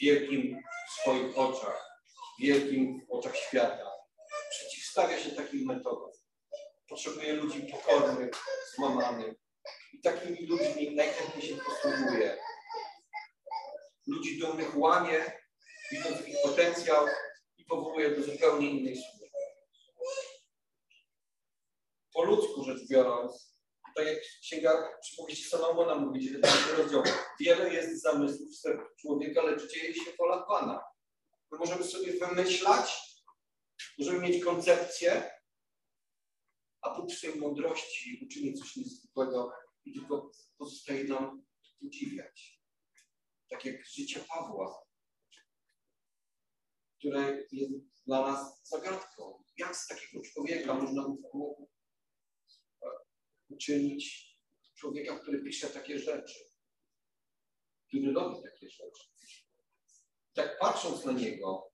wielkim 0.01 0.63
w 0.89 1.01
swoich 1.01 1.39
oczach, 1.39 2.01
wielkim 2.41 3.07
w 3.07 3.13
oczach 3.13 3.37
świata. 3.37 3.91
Przeciwstawia 4.51 5.19
się 5.19 5.31
takim 5.31 5.67
metodom. 5.67 6.11
Potrzebuje 6.89 7.33
ludzi 7.33 7.63
pokornych, 7.73 8.31
złamanych. 8.75 9.35
I 9.93 10.01
takimi 10.01 10.47
ludźmi 10.47 10.95
najchętniej 10.95 11.49
się 11.49 11.57
posługuje. 11.57 12.39
Ludzi 14.07 14.39
dumnych 14.39 14.79
łamie, 14.79 15.33
widząc 15.93 16.29
ich 16.29 16.37
potencjał 16.43 17.07
i 17.59 17.65
powołuje 17.65 18.11
do 18.11 18.23
zupełnie 18.23 18.71
innej 18.71 18.97
służby. 18.97 19.29
Po 22.13 22.25
ludzku 22.25 22.65
rzecz 22.65 22.89
biorąc, 22.91 23.55
tak 23.97 24.07
jak 24.07 24.19
księga 24.43 24.99
przypowieści 25.01 25.49
Salomona 25.49 25.95
mówi, 25.95 26.21
19 26.21 26.73
rozdział, 26.77 27.03
wiele 27.41 27.75
jest 27.75 28.03
zamysłów 28.03 28.51
w 28.51 28.61
sercu 28.61 28.85
człowieka, 29.01 29.43
lecz 29.43 29.73
dzieje 29.73 29.95
się 29.95 30.11
wola 30.19 30.43
Pana. 30.43 30.85
My 31.53 31.59
możemy 31.59 31.85
sobie 31.85 32.13
wymyślać, 32.13 32.93
możemy 33.99 34.19
mieć 34.19 34.45
koncepcję, 34.45 35.38
a 36.89 37.01
Bóg 37.01 37.13
swojej 37.13 37.39
mądrości 37.39 38.21
uczyni 38.27 38.55
coś 38.55 38.77
niezwykłego 38.77 39.53
i 39.85 39.93
tylko 39.93 40.31
pozostaje 40.59 41.05
nam 41.05 41.47
podziwiać. 41.81 42.63
Tak 43.51 43.65
jak 43.65 43.87
życie 43.87 44.25
Pawła, 44.29 44.83
które 46.99 47.47
jest 47.53 47.73
dla 48.07 48.23
nas 48.23 48.69
zagadką. 48.69 49.45
Jak 49.57 49.77
z 49.77 49.87
takiego 49.87 50.25
człowieka 50.25 50.75
można 50.75 51.07
uczynić 53.49 54.29
człowieka, 54.75 55.19
który 55.19 55.43
pisze 55.43 55.69
takie 55.69 55.99
rzeczy. 55.99 56.39
który 57.89 58.13
robi 58.13 58.43
takie 58.43 58.71
rzeczy. 58.71 59.09
Tak 60.35 60.59
patrząc 60.59 61.05
na 61.05 61.13
niego, 61.13 61.73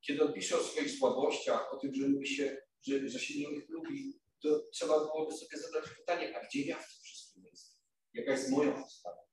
kiedy 0.00 0.24
on 0.24 0.32
pisze 0.32 0.58
o 0.58 0.62
swoich 0.62 0.98
słabościach, 0.98 1.74
o 1.74 1.76
tym, 1.76 1.94
że 1.94 2.06
lubi 2.06 2.28
się, 2.28 2.63
że, 2.86 3.08
że 3.08 3.18
się 3.18 3.38
nie 3.38 3.60
lubi, 3.68 4.20
to 4.42 4.60
trzeba 4.72 4.98
byłoby 4.98 5.36
sobie 5.36 5.58
zadać 5.58 5.84
pytanie, 5.98 6.36
a 6.36 6.46
gdzie 6.46 6.62
ja 6.62 6.76
w 6.76 6.94
tym 6.94 7.02
wszystkim 7.02 7.44
jestem? 7.44 7.80
Jaka 8.14 8.32
jest 8.32 8.50
moja 8.50 8.72
postawa? 8.72 9.24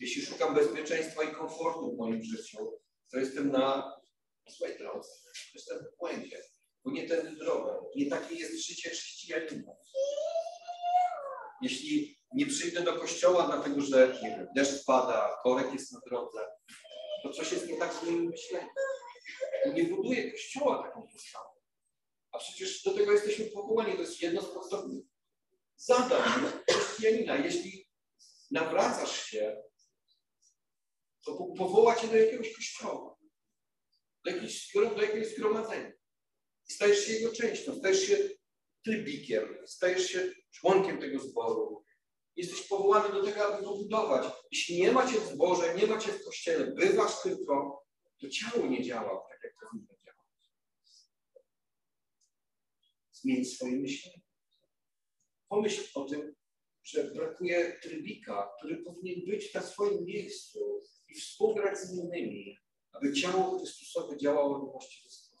Jeśli 0.00 0.22
szukam 0.22 0.54
bezpieczeństwa 0.54 1.22
i 1.22 1.34
komfortu 1.34 1.94
w 1.94 1.98
moim 1.98 2.22
życiu, 2.22 2.82
to 3.10 3.18
jestem 3.18 3.50
na 3.50 3.96
złej 4.48 4.78
drodze. 4.78 5.10
Jestem 5.54 5.78
w 5.78 5.98
błędzie, 5.98 6.42
bo 6.84 6.90
nie 6.90 7.08
tędy 7.08 7.36
drogę. 7.36 7.74
Nie 7.96 8.10
takie 8.10 8.34
jest 8.34 8.66
życie 8.66 8.90
chrześcijanina. 8.90 9.72
Jeśli 11.62 12.18
nie 12.34 12.46
przyjdę 12.46 12.80
do 12.80 12.98
kościoła, 12.98 13.46
dlatego 13.46 13.80
że 13.80 14.18
nie 14.22 14.28
wiem, 14.28 14.46
deszcz 14.56 14.84
pada, 14.84 15.36
korek 15.42 15.72
jest 15.72 15.92
na 15.92 16.00
drodze, 16.06 16.48
to 17.22 17.30
coś 17.30 17.52
jest 17.52 17.68
nie 17.68 17.78
tak 17.78 17.94
z 17.94 18.02
moim 18.02 18.24
myśleniem. 18.24 18.68
Nie 19.74 19.84
buduję 19.84 20.30
kościoła 20.30 20.82
taką 20.82 21.08
postawą. 21.12 21.51
A 22.32 22.38
przecież 22.38 22.82
do 22.82 22.94
tego 22.94 23.12
jesteśmy 23.12 23.44
powołani. 23.44 23.94
To 23.94 24.00
jest 24.00 24.22
jedno 24.22 24.42
z 24.42 24.54
podstawowych 24.54 25.04
zadań 25.76 26.52
chrześcijanina. 26.70 27.36
Jeśli 27.36 27.88
nawracasz 28.50 29.24
się, 29.24 29.62
to 31.24 31.46
powoła 31.58 31.94
cię 31.94 32.08
do 32.08 32.16
jakiegoś 32.16 32.54
kościoła, 32.54 33.16
do, 34.24 34.30
jakiejś, 34.30 34.72
do 34.74 35.02
jakiegoś 35.02 35.28
zgromadzenia. 35.28 35.92
I 36.68 36.72
stajesz 36.72 37.06
się 37.06 37.12
jego 37.12 37.32
częścią, 37.32 37.78
stajesz 37.78 38.06
się 38.06 38.28
trybikiem, 38.84 39.58
stajesz 39.66 40.06
się 40.06 40.32
członkiem 40.50 41.00
tego 41.00 41.18
zboru. 41.18 41.84
Jesteś 42.36 42.62
powołany 42.62 43.14
do 43.14 43.24
tego, 43.24 43.46
aby 43.46 43.64
go 43.64 43.76
budować. 43.76 44.32
Jeśli 44.50 44.80
nie 44.80 44.92
macie 44.92 45.20
w 45.20 45.28
zborze, 45.28 45.74
nie 45.74 45.86
macie 45.86 46.12
w 46.12 46.24
kościele, 46.24 46.66
bywasz 46.66 47.22
tylko, 47.22 47.84
to 48.20 48.28
ciało 48.28 48.66
nie 48.66 48.82
działa 48.82 49.22
tak, 49.30 49.40
jak 49.44 49.54
powinno 49.60 49.94
działać. 50.04 50.22
Zmień 53.22 53.44
swoje 53.44 53.76
myślenie. 53.76 54.22
Pomyśl 55.48 55.90
o 55.94 56.04
tym, 56.04 56.34
że 56.82 57.04
brakuje 57.04 57.78
trybika, 57.82 58.50
który 58.58 58.76
powinien 58.76 59.26
być 59.26 59.54
na 59.54 59.62
swoim 59.62 60.04
miejscu 60.04 60.80
i 61.08 61.14
współgrać 61.14 61.78
z 61.78 61.92
innymi, 61.92 62.58
aby 62.92 63.12
ciało 63.12 63.58
Chrystusowe 63.58 64.16
działało 64.18 64.66
we 64.66 64.72
właściwy 64.72 65.10
sposób. 65.10 65.32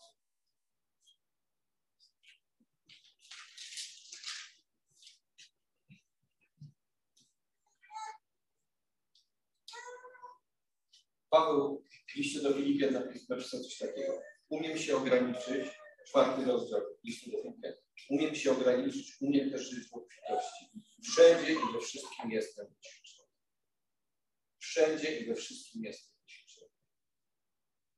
Paweł 11.30 11.84
w 12.08 12.14
liście 12.16 12.40
do 12.40 12.54
Filipian 12.54 12.92
napisał 12.92 13.62
coś 13.62 13.78
takiego. 13.78 14.22
Umiem 14.48 14.78
się 14.78 14.96
ograniczyć, 14.96 15.81
czwarty 16.12 16.44
rozdział 16.44 16.80
listu 17.04 17.30
do. 17.30 17.42
Umiem 18.10 18.34
się 18.34 18.52
ograniczyć, 18.52 19.16
umiem 19.20 19.50
też 19.50 19.70
żyć 19.70 19.88
w 19.88 19.94
obfitości. 19.94 20.64
Wszędzie 21.02 21.52
i 21.52 21.72
we 21.72 21.80
wszystkim 21.80 22.30
jestem 22.30 22.66
ćwiczony. 22.80 23.28
Wszędzie 24.58 25.20
i 25.20 25.26
we 25.26 25.34
wszystkim 25.34 25.84
jestem 25.84 26.16
ćwiczony. 26.28 26.70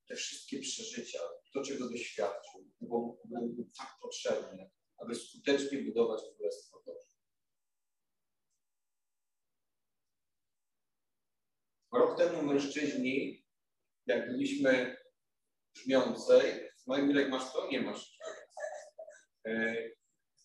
Te 0.09 0.15
wszystkie 0.15 0.59
przeżycia, 0.59 1.19
to 1.53 1.63
czego 1.63 1.91
doświadczył, 1.91 2.71
było, 2.81 3.21
były 3.25 3.67
tak 3.79 3.99
potrzebne, 4.03 4.71
aby 4.99 5.15
skutecznie 5.15 5.83
budować 5.83 6.21
Królestwo 6.37 6.83
Boże. 6.87 7.15
Rok 11.93 12.19
temu 12.19 12.43
mężczyźni, 12.43 13.47
jak 14.07 14.31
byliśmy 14.31 14.97
w 16.85 16.87
Żmiącej, 16.87 17.05
Majmirek 17.05 17.31
masz 17.31 17.53
to? 17.53 17.69
Nie 17.69 17.81
masz. 17.81 18.19
E, 19.47 19.75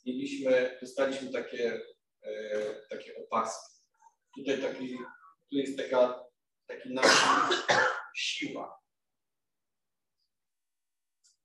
mieliśmy, 0.06 0.78
dostaliśmy 0.82 1.32
takie, 1.32 1.82
e, 2.22 2.76
takie 2.90 3.16
opaski. 3.18 3.80
Tutaj 4.36 4.62
taki, 4.62 4.98
tu 5.50 5.58
jest 5.58 5.78
taka, 5.78 6.26
taki 6.68 6.94
nasz 6.94 7.24
siła. 8.16 8.80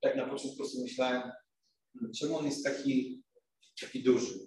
Tak 0.01 0.17
na 0.17 0.29
początku 0.29 0.65
sobie 0.65 0.83
myślałem, 0.83 1.33
czemu 2.21 2.39
on 2.39 2.45
jest 2.45 2.65
taki, 2.65 3.25
taki 3.81 4.03
duży? 4.03 4.39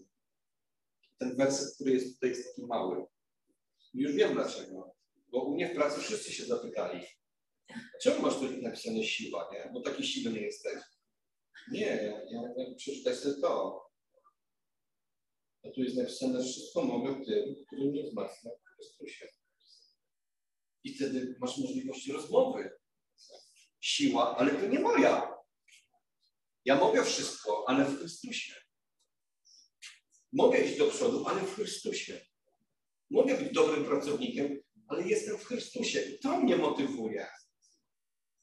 Ten 1.20 1.38
werset, 1.38 1.76
który 1.76 1.92
jest 1.92 2.14
tutaj, 2.14 2.30
jest 2.30 2.48
taki 2.50 2.68
mały. 2.68 3.06
Już 3.94 4.12
wiem 4.12 4.34
dlaczego. 4.34 4.96
Bo 5.32 5.44
u 5.44 5.54
mnie 5.54 5.70
w 5.70 5.76
pracy 5.76 6.02
wszyscy 6.02 6.34
się 6.34 6.46
zapytali, 6.46 7.06
czemu 8.02 8.22
masz 8.22 8.36
tu 8.36 8.62
napisane 8.62 9.04
siła, 9.04 9.50
nie? 9.54 9.72
Bo 9.74 9.82
taki 9.82 10.08
siły 10.08 10.34
nie 10.34 10.42
jesteś. 10.42 10.74
Nie, 11.72 11.86
ja, 12.32 12.42
ja 12.58 12.76
przeczytaj 12.78 13.16
sobie 13.16 13.42
to. 13.42 13.82
A 15.64 15.70
tu 15.70 15.84
jest 15.84 15.98
napisane, 15.98 16.44
wszystko 16.44 16.84
mogę 16.84 17.26
tym, 17.26 17.56
który 17.68 17.92
mnie 17.92 18.04
wzmacnia 18.04 18.52
w 18.52 18.76
Chrystusie. 18.76 19.28
I 20.84 20.94
wtedy 20.94 21.36
masz 21.40 21.58
możliwość 21.58 22.08
rozmowy. 22.08 22.72
Siła, 23.82 24.38
ale 24.38 24.52
to 24.52 24.68
nie 24.68 24.80
moja. 24.80 25.38
Ja 26.66 26.76
mogę 26.76 27.04
wszystko, 27.04 27.66
ale 27.68 27.86
w 27.86 27.98
Chrystusie. 27.98 28.54
Mogę 30.34 30.60
iść 30.60 30.78
do 30.78 30.88
przodu, 30.88 31.28
ale 31.28 31.42
w 31.42 31.56
Chrystusie. 31.56 32.22
Mogę 33.10 33.38
być 33.38 33.54
dobrym 33.54 33.86
pracownikiem, 33.86 34.60
ale 34.88 35.08
jestem 35.08 35.38
w 35.38 35.46
Chrystusie. 35.46 36.02
I 36.02 36.20
to 36.20 36.40
mnie 36.40 36.58
motywuje. 36.58 37.28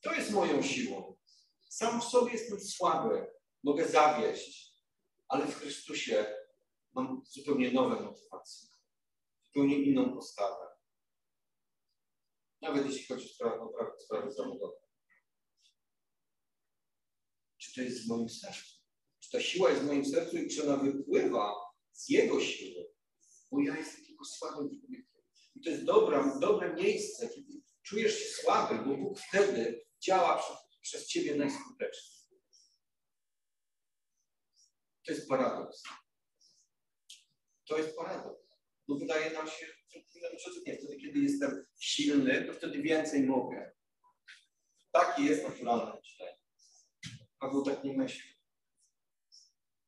To 0.04 0.14
jest 0.14 0.30
moją 0.30 0.62
siłą. 0.62 1.16
Sam 1.68 2.00
w 2.00 2.04
sobie 2.04 2.32
jestem 2.32 2.60
słaby, 2.60 3.26
mogę 3.62 3.88
zawieść, 3.88 4.78
ale 5.28 5.46
w 5.46 5.54
Chrystusie 5.54 6.26
mam 6.92 7.22
zupełnie 7.26 7.72
nowe 7.72 8.00
motywacje, 8.00 8.68
zupełnie 9.46 9.78
inną 9.78 10.14
postawę. 10.14 10.66
Nawet 12.60 12.86
jeśli 12.86 13.06
chodzi 13.06 13.26
o 13.26 13.98
sprawy, 13.98 14.32
zawodowe. 14.32 14.76
Czy 17.58 17.74
to 17.74 17.80
jest 17.80 18.04
w 18.04 18.08
moim 18.08 18.28
sercu? 18.28 18.74
Czy 19.20 19.30
ta 19.30 19.40
siła 19.40 19.70
jest 19.70 19.82
w 19.82 19.86
moim 19.86 20.04
sercu 20.04 20.36
i 20.36 20.48
czy 20.48 20.62
ona 20.62 20.76
wypływa 20.76 21.54
z 21.92 22.08
Jego 22.08 22.40
siły? 22.40 22.94
Bo 23.50 23.60
ja 23.60 23.76
jestem 23.76 24.04
tylko 24.04 24.24
słabym 24.24 24.80
człowiekiem. 24.80 25.22
I 25.54 25.60
to 25.60 25.70
jest 25.70 25.84
dobra, 25.84 26.38
dobre 26.40 26.74
miejsce, 26.74 27.28
kiedy 27.28 27.62
czujesz 27.82 28.18
się 28.18 28.42
słaby, 28.42 28.78
bo 28.78 28.96
Bóg 28.96 29.18
wtedy 29.18 29.83
działa 30.04 30.38
przez, 30.38 30.56
przez 30.80 31.06
Ciebie 31.06 31.34
najskuteczniej. 31.34 32.14
To 35.06 35.12
jest 35.12 35.28
paradoks. 35.28 35.82
To 37.68 37.78
jest 37.78 37.96
paradoks. 37.96 38.44
Bo 38.88 38.98
wydaje 38.98 39.30
nam 39.30 39.46
się, 39.46 39.66
że 39.66 40.00
nie, 40.66 40.76
wtedy, 40.76 40.96
kiedy 40.96 41.18
jestem 41.18 41.66
silny, 41.80 42.44
to 42.44 42.52
wtedy 42.52 42.82
więcej 42.82 43.22
mogę. 43.22 43.74
Takie 44.92 45.22
jest 45.22 45.48
naturalne 45.48 46.00
myślenie. 46.00 46.38
Paweł 47.38 47.64
tak 47.64 47.84
nie 47.84 47.96
myśli. 47.96 48.34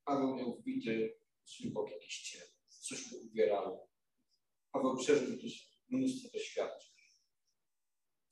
Paweł 0.05 0.37
miał 0.37 0.57
wbity 0.57 1.19
głębok 1.61 1.91
jakiś 1.91 2.23
ciel. 2.23 2.47
Coś 2.69 3.13
mu 3.13 3.19
ubierało. 3.19 3.91
Paweł 4.73 4.97
przeżył 4.97 5.39
mnóstwo 5.89 6.29
doświadczeń. 6.33 6.97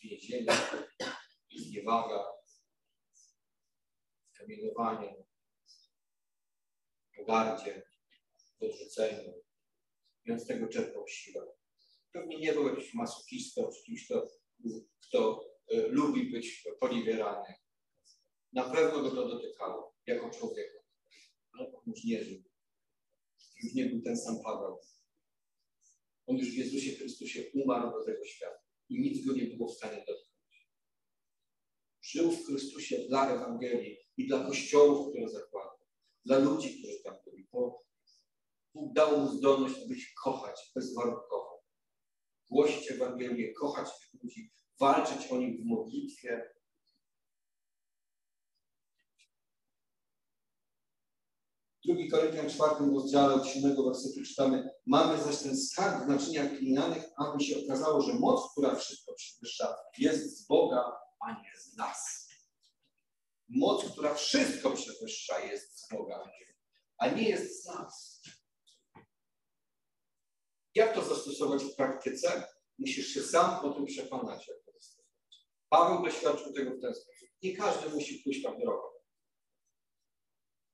Więzienie, 0.02 0.46
zniewaga, 1.60 2.24
kamienowanie, 4.38 5.24
pogardzie, 7.16 7.82
odrzuceniu. 8.60 9.32
I 10.24 10.32
on 10.32 10.40
z 10.40 10.46
tego 10.46 10.68
czerpał 10.68 11.08
siłę. 11.08 11.46
Pewnie 12.12 12.38
nie 12.38 12.52
był 12.52 12.68
jakiś 12.68 12.94
masochistą, 12.94 13.70
kimś, 13.86 14.06
kto, 14.06 14.28
kto 15.00 15.44
y, 15.72 15.88
lubi 15.88 16.30
być 16.30 16.68
poliwierany. 16.80 17.54
Na 18.52 18.70
pewno 18.70 19.02
go 19.02 19.10
to 19.10 19.28
dotykało, 19.28 19.94
jako 20.06 20.30
człowieka. 20.30 20.78
Ale 21.52 21.72
on 21.72 21.82
już 21.86 22.04
nie 22.04 22.24
żył. 22.24 22.42
Już 23.62 23.74
nie 23.74 23.86
był 23.86 24.02
ten 24.02 24.16
sam 24.16 24.42
Paweł. 24.44 24.80
On 26.26 26.36
już 26.36 26.50
w 26.50 26.56
Jezusie 26.56 26.96
Chrystusie 26.96 27.50
umarł 27.54 27.90
do 27.90 28.04
tego 28.04 28.24
świata 28.24 28.62
i 28.88 29.00
nic 29.00 29.26
go 29.26 29.32
nie 29.32 29.46
było 29.46 29.68
w 29.68 29.76
stanie 29.76 29.96
dotknąć. 29.96 30.33
Żył 32.04 32.32
w 32.32 32.46
Chrystusie 32.46 32.98
dla 33.08 33.30
Ewangelii 33.30 33.98
i 34.16 34.26
dla 34.26 34.44
kościołów, 34.44 35.10
które 35.10 35.28
zakładał, 35.28 35.78
dla 36.24 36.38
ludzi, 36.38 36.78
którzy 36.78 37.02
tam 37.02 37.14
byli, 37.24 37.48
bo 37.52 37.84
Bóg 38.74 38.92
dał 38.92 39.20
mu 39.20 39.28
zdolność, 39.28 39.74
ich 39.90 40.14
kochać 40.24 40.72
bezwarunkowo. 40.74 41.62
Głosić 42.50 42.90
Ewangelię, 42.90 43.52
kochać 43.52 43.88
tych 44.00 44.22
ludzi, 44.22 44.52
walczyć 44.80 45.32
o 45.32 45.36
nich 45.36 45.60
w 45.60 45.64
modlitwie. 45.64 46.54
2 51.84 51.94
Koryntian 52.10 52.50
4 52.50 52.90
rozdziale 52.94 53.34
od 53.34 53.46
7 53.46 53.76
wersetu 53.84 54.22
czytamy 54.26 54.70
Mamy 54.86 55.22
zaś 55.22 55.42
ten 55.42 55.56
skarb 55.56 56.04
w 56.04 56.08
naczyniach 56.08 56.58
glinianych, 56.58 57.04
aby 57.16 57.44
się 57.44 57.56
okazało, 57.64 58.00
że 58.00 58.14
moc, 58.14 58.52
która 58.52 58.74
wszystko 58.74 59.14
przewyższa, 59.14 59.76
jest 59.98 60.38
z 60.38 60.46
Boga, 60.46 61.03
a 61.24 61.42
nie 61.42 61.60
z 61.60 61.76
nas. 61.76 62.28
Moc, 63.48 63.92
która 63.92 64.14
wszystko 64.14 64.70
przewyższa, 64.70 65.40
jest 65.40 65.78
z 65.78 65.88
Boga, 65.88 66.30
a 66.98 67.08
nie 67.08 67.28
jest 67.28 67.62
z 67.62 67.66
nas. 67.66 68.22
Jak 70.74 70.94
to 70.94 71.04
zastosować 71.04 71.64
w 71.64 71.74
praktyce? 71.76 72.48
Musisz 72.78 73.06
się 73.06 73.22
sam 73.22 73.64
o 73.64 73.74
tym 73.74 73.86
przekonać, 73.86 74.48
jak 74.48 74.64
to 74.64 74.72
zastosować. 74.72 75.46
Paweł 75.68 76.04
doświadczył 76.04 76.52
tego 76.52 76.70
w 76.70 76.80
ten 76.80 76.94
sposób. 76.94 77.28
Nie 77.42 77.56
każdy 77.56 77.88
musi 77.88 78.18
pójść 78.18 78.42
tam 78.42 78.58
drogą. 78.58 78.94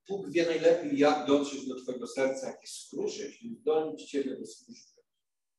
Bóg 0.08 0.30
wie 0.30 0.46
najlepiej, 0.46 0.98
jak 0.98 1.26
dotrzeć 1.26 1.68
do 1.68 1.82
Twojego 1.82 2.06
serca, 2.06 2.46
jak 2.46 2.68
skruszyć 2.68 3.42
i 3.42 3.54
zdolnić 3.54 4.10
Ciebie 4.10 4.36
do 4.36 4.46
służby, 4.46 5.02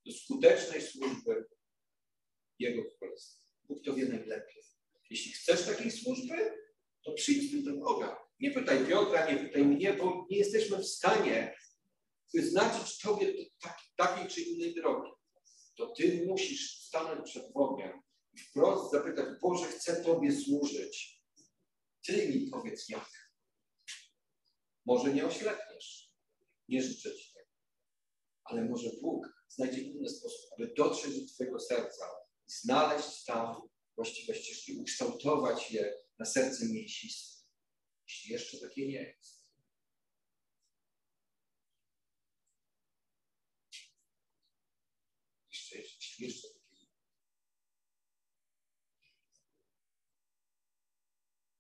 do 0.06 0.12
skutecznej 0.12 0.82
służby 0.82 1.50
Jego 2.60 2.84
Królestwa. 2.92 3.48
Bóg 3.64 3.84
to 3.86 3.94
wie 3.94 4.06
najlepiej. 4.06 4.64
Jeśli 5.12 5.32
chcesz 5.32 5.66
takiej 5.66 5.92
służby, 5.92 6.54
to 7.04 7.14
przyjdź 7.14 7.64
do 7.64 7.74
Boga. 7.74 8.18
Nie 8.40 8.52
pytaj 8.52 8.88
Piotra, 8.88 9.32
nie 9.32 9.40
pytaj 9.40 9.66
mnie, 9.66 9.94
bo 9.94 10.28
nie 10.30 10.38
jesteśmy 10.38 10.78
w 10.78 10.88
stanie 10.88 11.56
wyznaczyć 12.34 13.00
Tobie 13.00 13.34
takiej 13.96 14.28
czy 14.28 14.42
innej 14.42 14.76
drogi. 14.76 15.12
To 15.78 15.94
Ty 15.98 16.26
musisz 16.28 16.78
stanąć 16.88 17.32
przed 17.32 17.54
Bogiem 17.54 18.02
i 18.34 18.40
wprost 18.40 18.92
zapytać, 18.92 19.26
Boże, 19.42 19.68
chcę 19.68 20.04
Tobie 20.04 20.32
służyć. 20.32 21.22
Ty 22.06 22.30
mi 22.30 22.50
powiedz 22.52 22.90
jak. 22.90 23.10
Może 24.86 25.14
nie 25.14 25.26
oślepniesz. 25.26 26.12
Nie 26.68 26.82
życzę 26.82 27.16
Ci 27.16 27.34
tego. 27.34 27.52
Ale 28.44 28.66
może 28.66 28.90
Bóg 29.02 29.28
znajdzie 29.48 29.82
inny 29.82 30.10
sposób, 30.10 30.52
aby 30.58 30.74
dotrzeć 30.78 31.22
do 31.22 31.34
Twojego 31.34 31.60
serca 31.60 32.06
i 32.48 32.52
znaleźć 32.52 33.24
tam 33.26 33.72
właściwe 33.96 34.36
ścieżki, 34.36 34.78
ukształtować 34.82 35.72
je 35.72 35.94
na 36.20 36.26
serce 36.26 36.66
mięsiste. 36.66 37.46
Jeśli 38.08 38.32
jeszcze 38.32 38.60
takie 38.60 38.88
nie 38.88 39.02
jest. 39.02 39.42
Jeszcze, 45.52 45.78
jeszcze, 45.78 46.24
jeszcze 46.26 46.48
takie 46.54 46.76
nie 46.76 46.88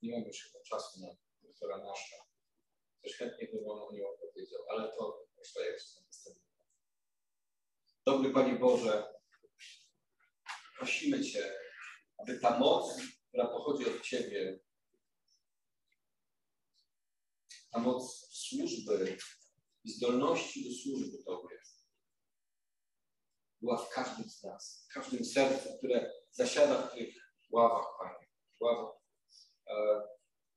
Nie 0.02 0.12
mam 0.12 0.28
już 0.28 0.44
chyba 0.44 0.64
czasu 0.64 1.02
na 1.02 1.08
doktora 1.42 1.78
Nasza. 1.78 2.16
Też 3.02 3.14
chętnie 3.14 3.48
bym 3.48 3.70
o 3.70 3.92
nim 3.94 4.06
opowiedział, 4.06 4.62
ale 4.70 4.92
to 4.92 5.28
myślę, 5.38 5.80
się 5.80 6.02
następnym 6.06 6.52
Dobry 8.06 8.34
Panie 8.34 8.60
Boże, 8.60 9.14
prosimy 10.78 11.22
Cię, 11.24 11.54
aby 12.22 12.40
ta 12.40 12.60
moc, 12.60 12.98
która 13.28 13.48
pochodzi 13.48 13.90
od 13.90 14.02
Ciebie, 14.02 14.60
ta 17.72 17.80
moc 17.80 18.28
służby 18.32 19.18
i 19.84 19.92
zdolności 19.92 20.70
do 20.70 20.76
służby 20.76 21.24
Tobie 21.24 21.62
była 23.62 23.78
w 23.78 23.90
każdym 23.90 24.30
z 24.30 24.44
nas, 24.44 24.88
w 24.90 24.94
każdym 24.94 25.26
sercu, 25.26 25.70
które 25.78 26.12
zasiada 26.32 26.88
w 26.88 26.94
tych 26.94 27.16
ławach, 27.50 27.86
Panie, 28.00 28.28
ławach, 28.60 28.96
e, 29.68 30.02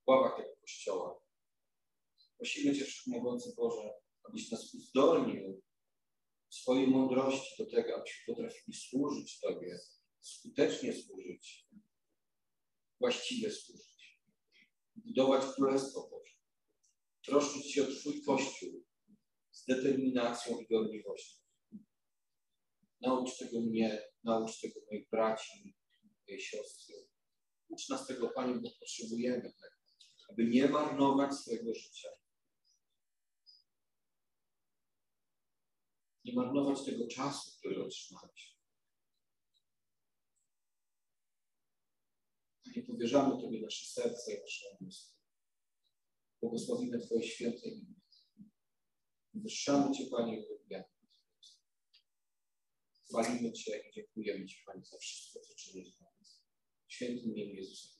ławach 0.07 0.37
tego 0.37 0.55
Kościoła. 0.61 1.21
Prosimy 2.37 2.75
Cię, 2.75 2.85
Wszechmogący 2.85 3.53
Boże, 3.57 3.93
abyś 4.23 4.51
nas 4.51 4.73
uzdolnił 4.73 5.61
swojej 6.49 6.87
mądrości 6.87 7.63
do 7.63 7.71
tego, 7.71 7.95
abyśmy 7.95 8.35
potrafili 8.35 8.77
służyć 8.77 9.39
Tobie, 9.39 9.79
skutecznie 10.25 10.93
służyć, 10.93 11.67
właściwie 12.99 13.51
służyć, 13.51 14.19
budować 14.95 15.55
Królestwo 15.55 16.09
Boże, 16.11 16.33
troszczyć 17.25 17.73
się 17.73 17.83
o 17.83 17.91
Twój 17.91 18.23
Kościół 18.23 18.85
z 19.51 19.65
determinacją 19.65 20.59
i 20.59 20.67
gorliwością. 20.67 21.39
Naucz 23.01 23.37
tego 23.37 23.61
mnie, 23.61 24.01
naucz 24.23 24.59
tego 24.61 24.79
moich 24.91 25.09
braci, 25.09 25.75
mojej 26.27 26.41
siostry. 26.41 26.95
Ucz 27.69 27.89
nas 27.89 28.07
tego, 28.07 28.29
Panie, 28.29 28.53
bo 28.53 28.69
potrzebujemy 28.79 29.41
tego, 29.41 29.75
aby 30.29 30.45
nie 30.45 30.67
marnować 30.67 31.33
swojego 31.33 31.73
życia, 31.73 32.09
nie 36.23 36.33
marnować 36.33 36.85
tego 36.85 37.07
czasu, 37.07 37.51
który 37.59 37.83
otrzymaliśmy. 37.83 38.54
Nie 42.75 42.83
powierzamy 42.83 43.41
Tobie 43.41 43.61
nasze 43.61 43.85
serce 43.85 44.33
i 44.33 44.41
nasze 44.41 44.65
umysły. 44.79 45.15
Błogosławimy 46.41 46.99
Twoje 46.99 47.23
święte 47.23 47.69
imię. 47.69 47.95
Wywyższamy 49.33 49.95
Cię, 49.95 50.05
Panie, 50.11 50.37
i 50.37 50.45
uwielbiamy. 50.45 50.85
Chwalimy 53.09 53.53
Cię 53.53 53.89
i 53.89 53.93
dziękujemy 53.93 54.45
Ci, 54.45 54.63
Panie, 54.65 54.85
za 54.85 54.97
wszystko, 54.97 55.39
co 55.39 55.53
czynisz 55.55 55.91
dla 55.97 56.07
nas. 56.19 56.45
Świętym 56.87 57.31
imieniu 57.31 57.53
Jezusa 57.53 57.94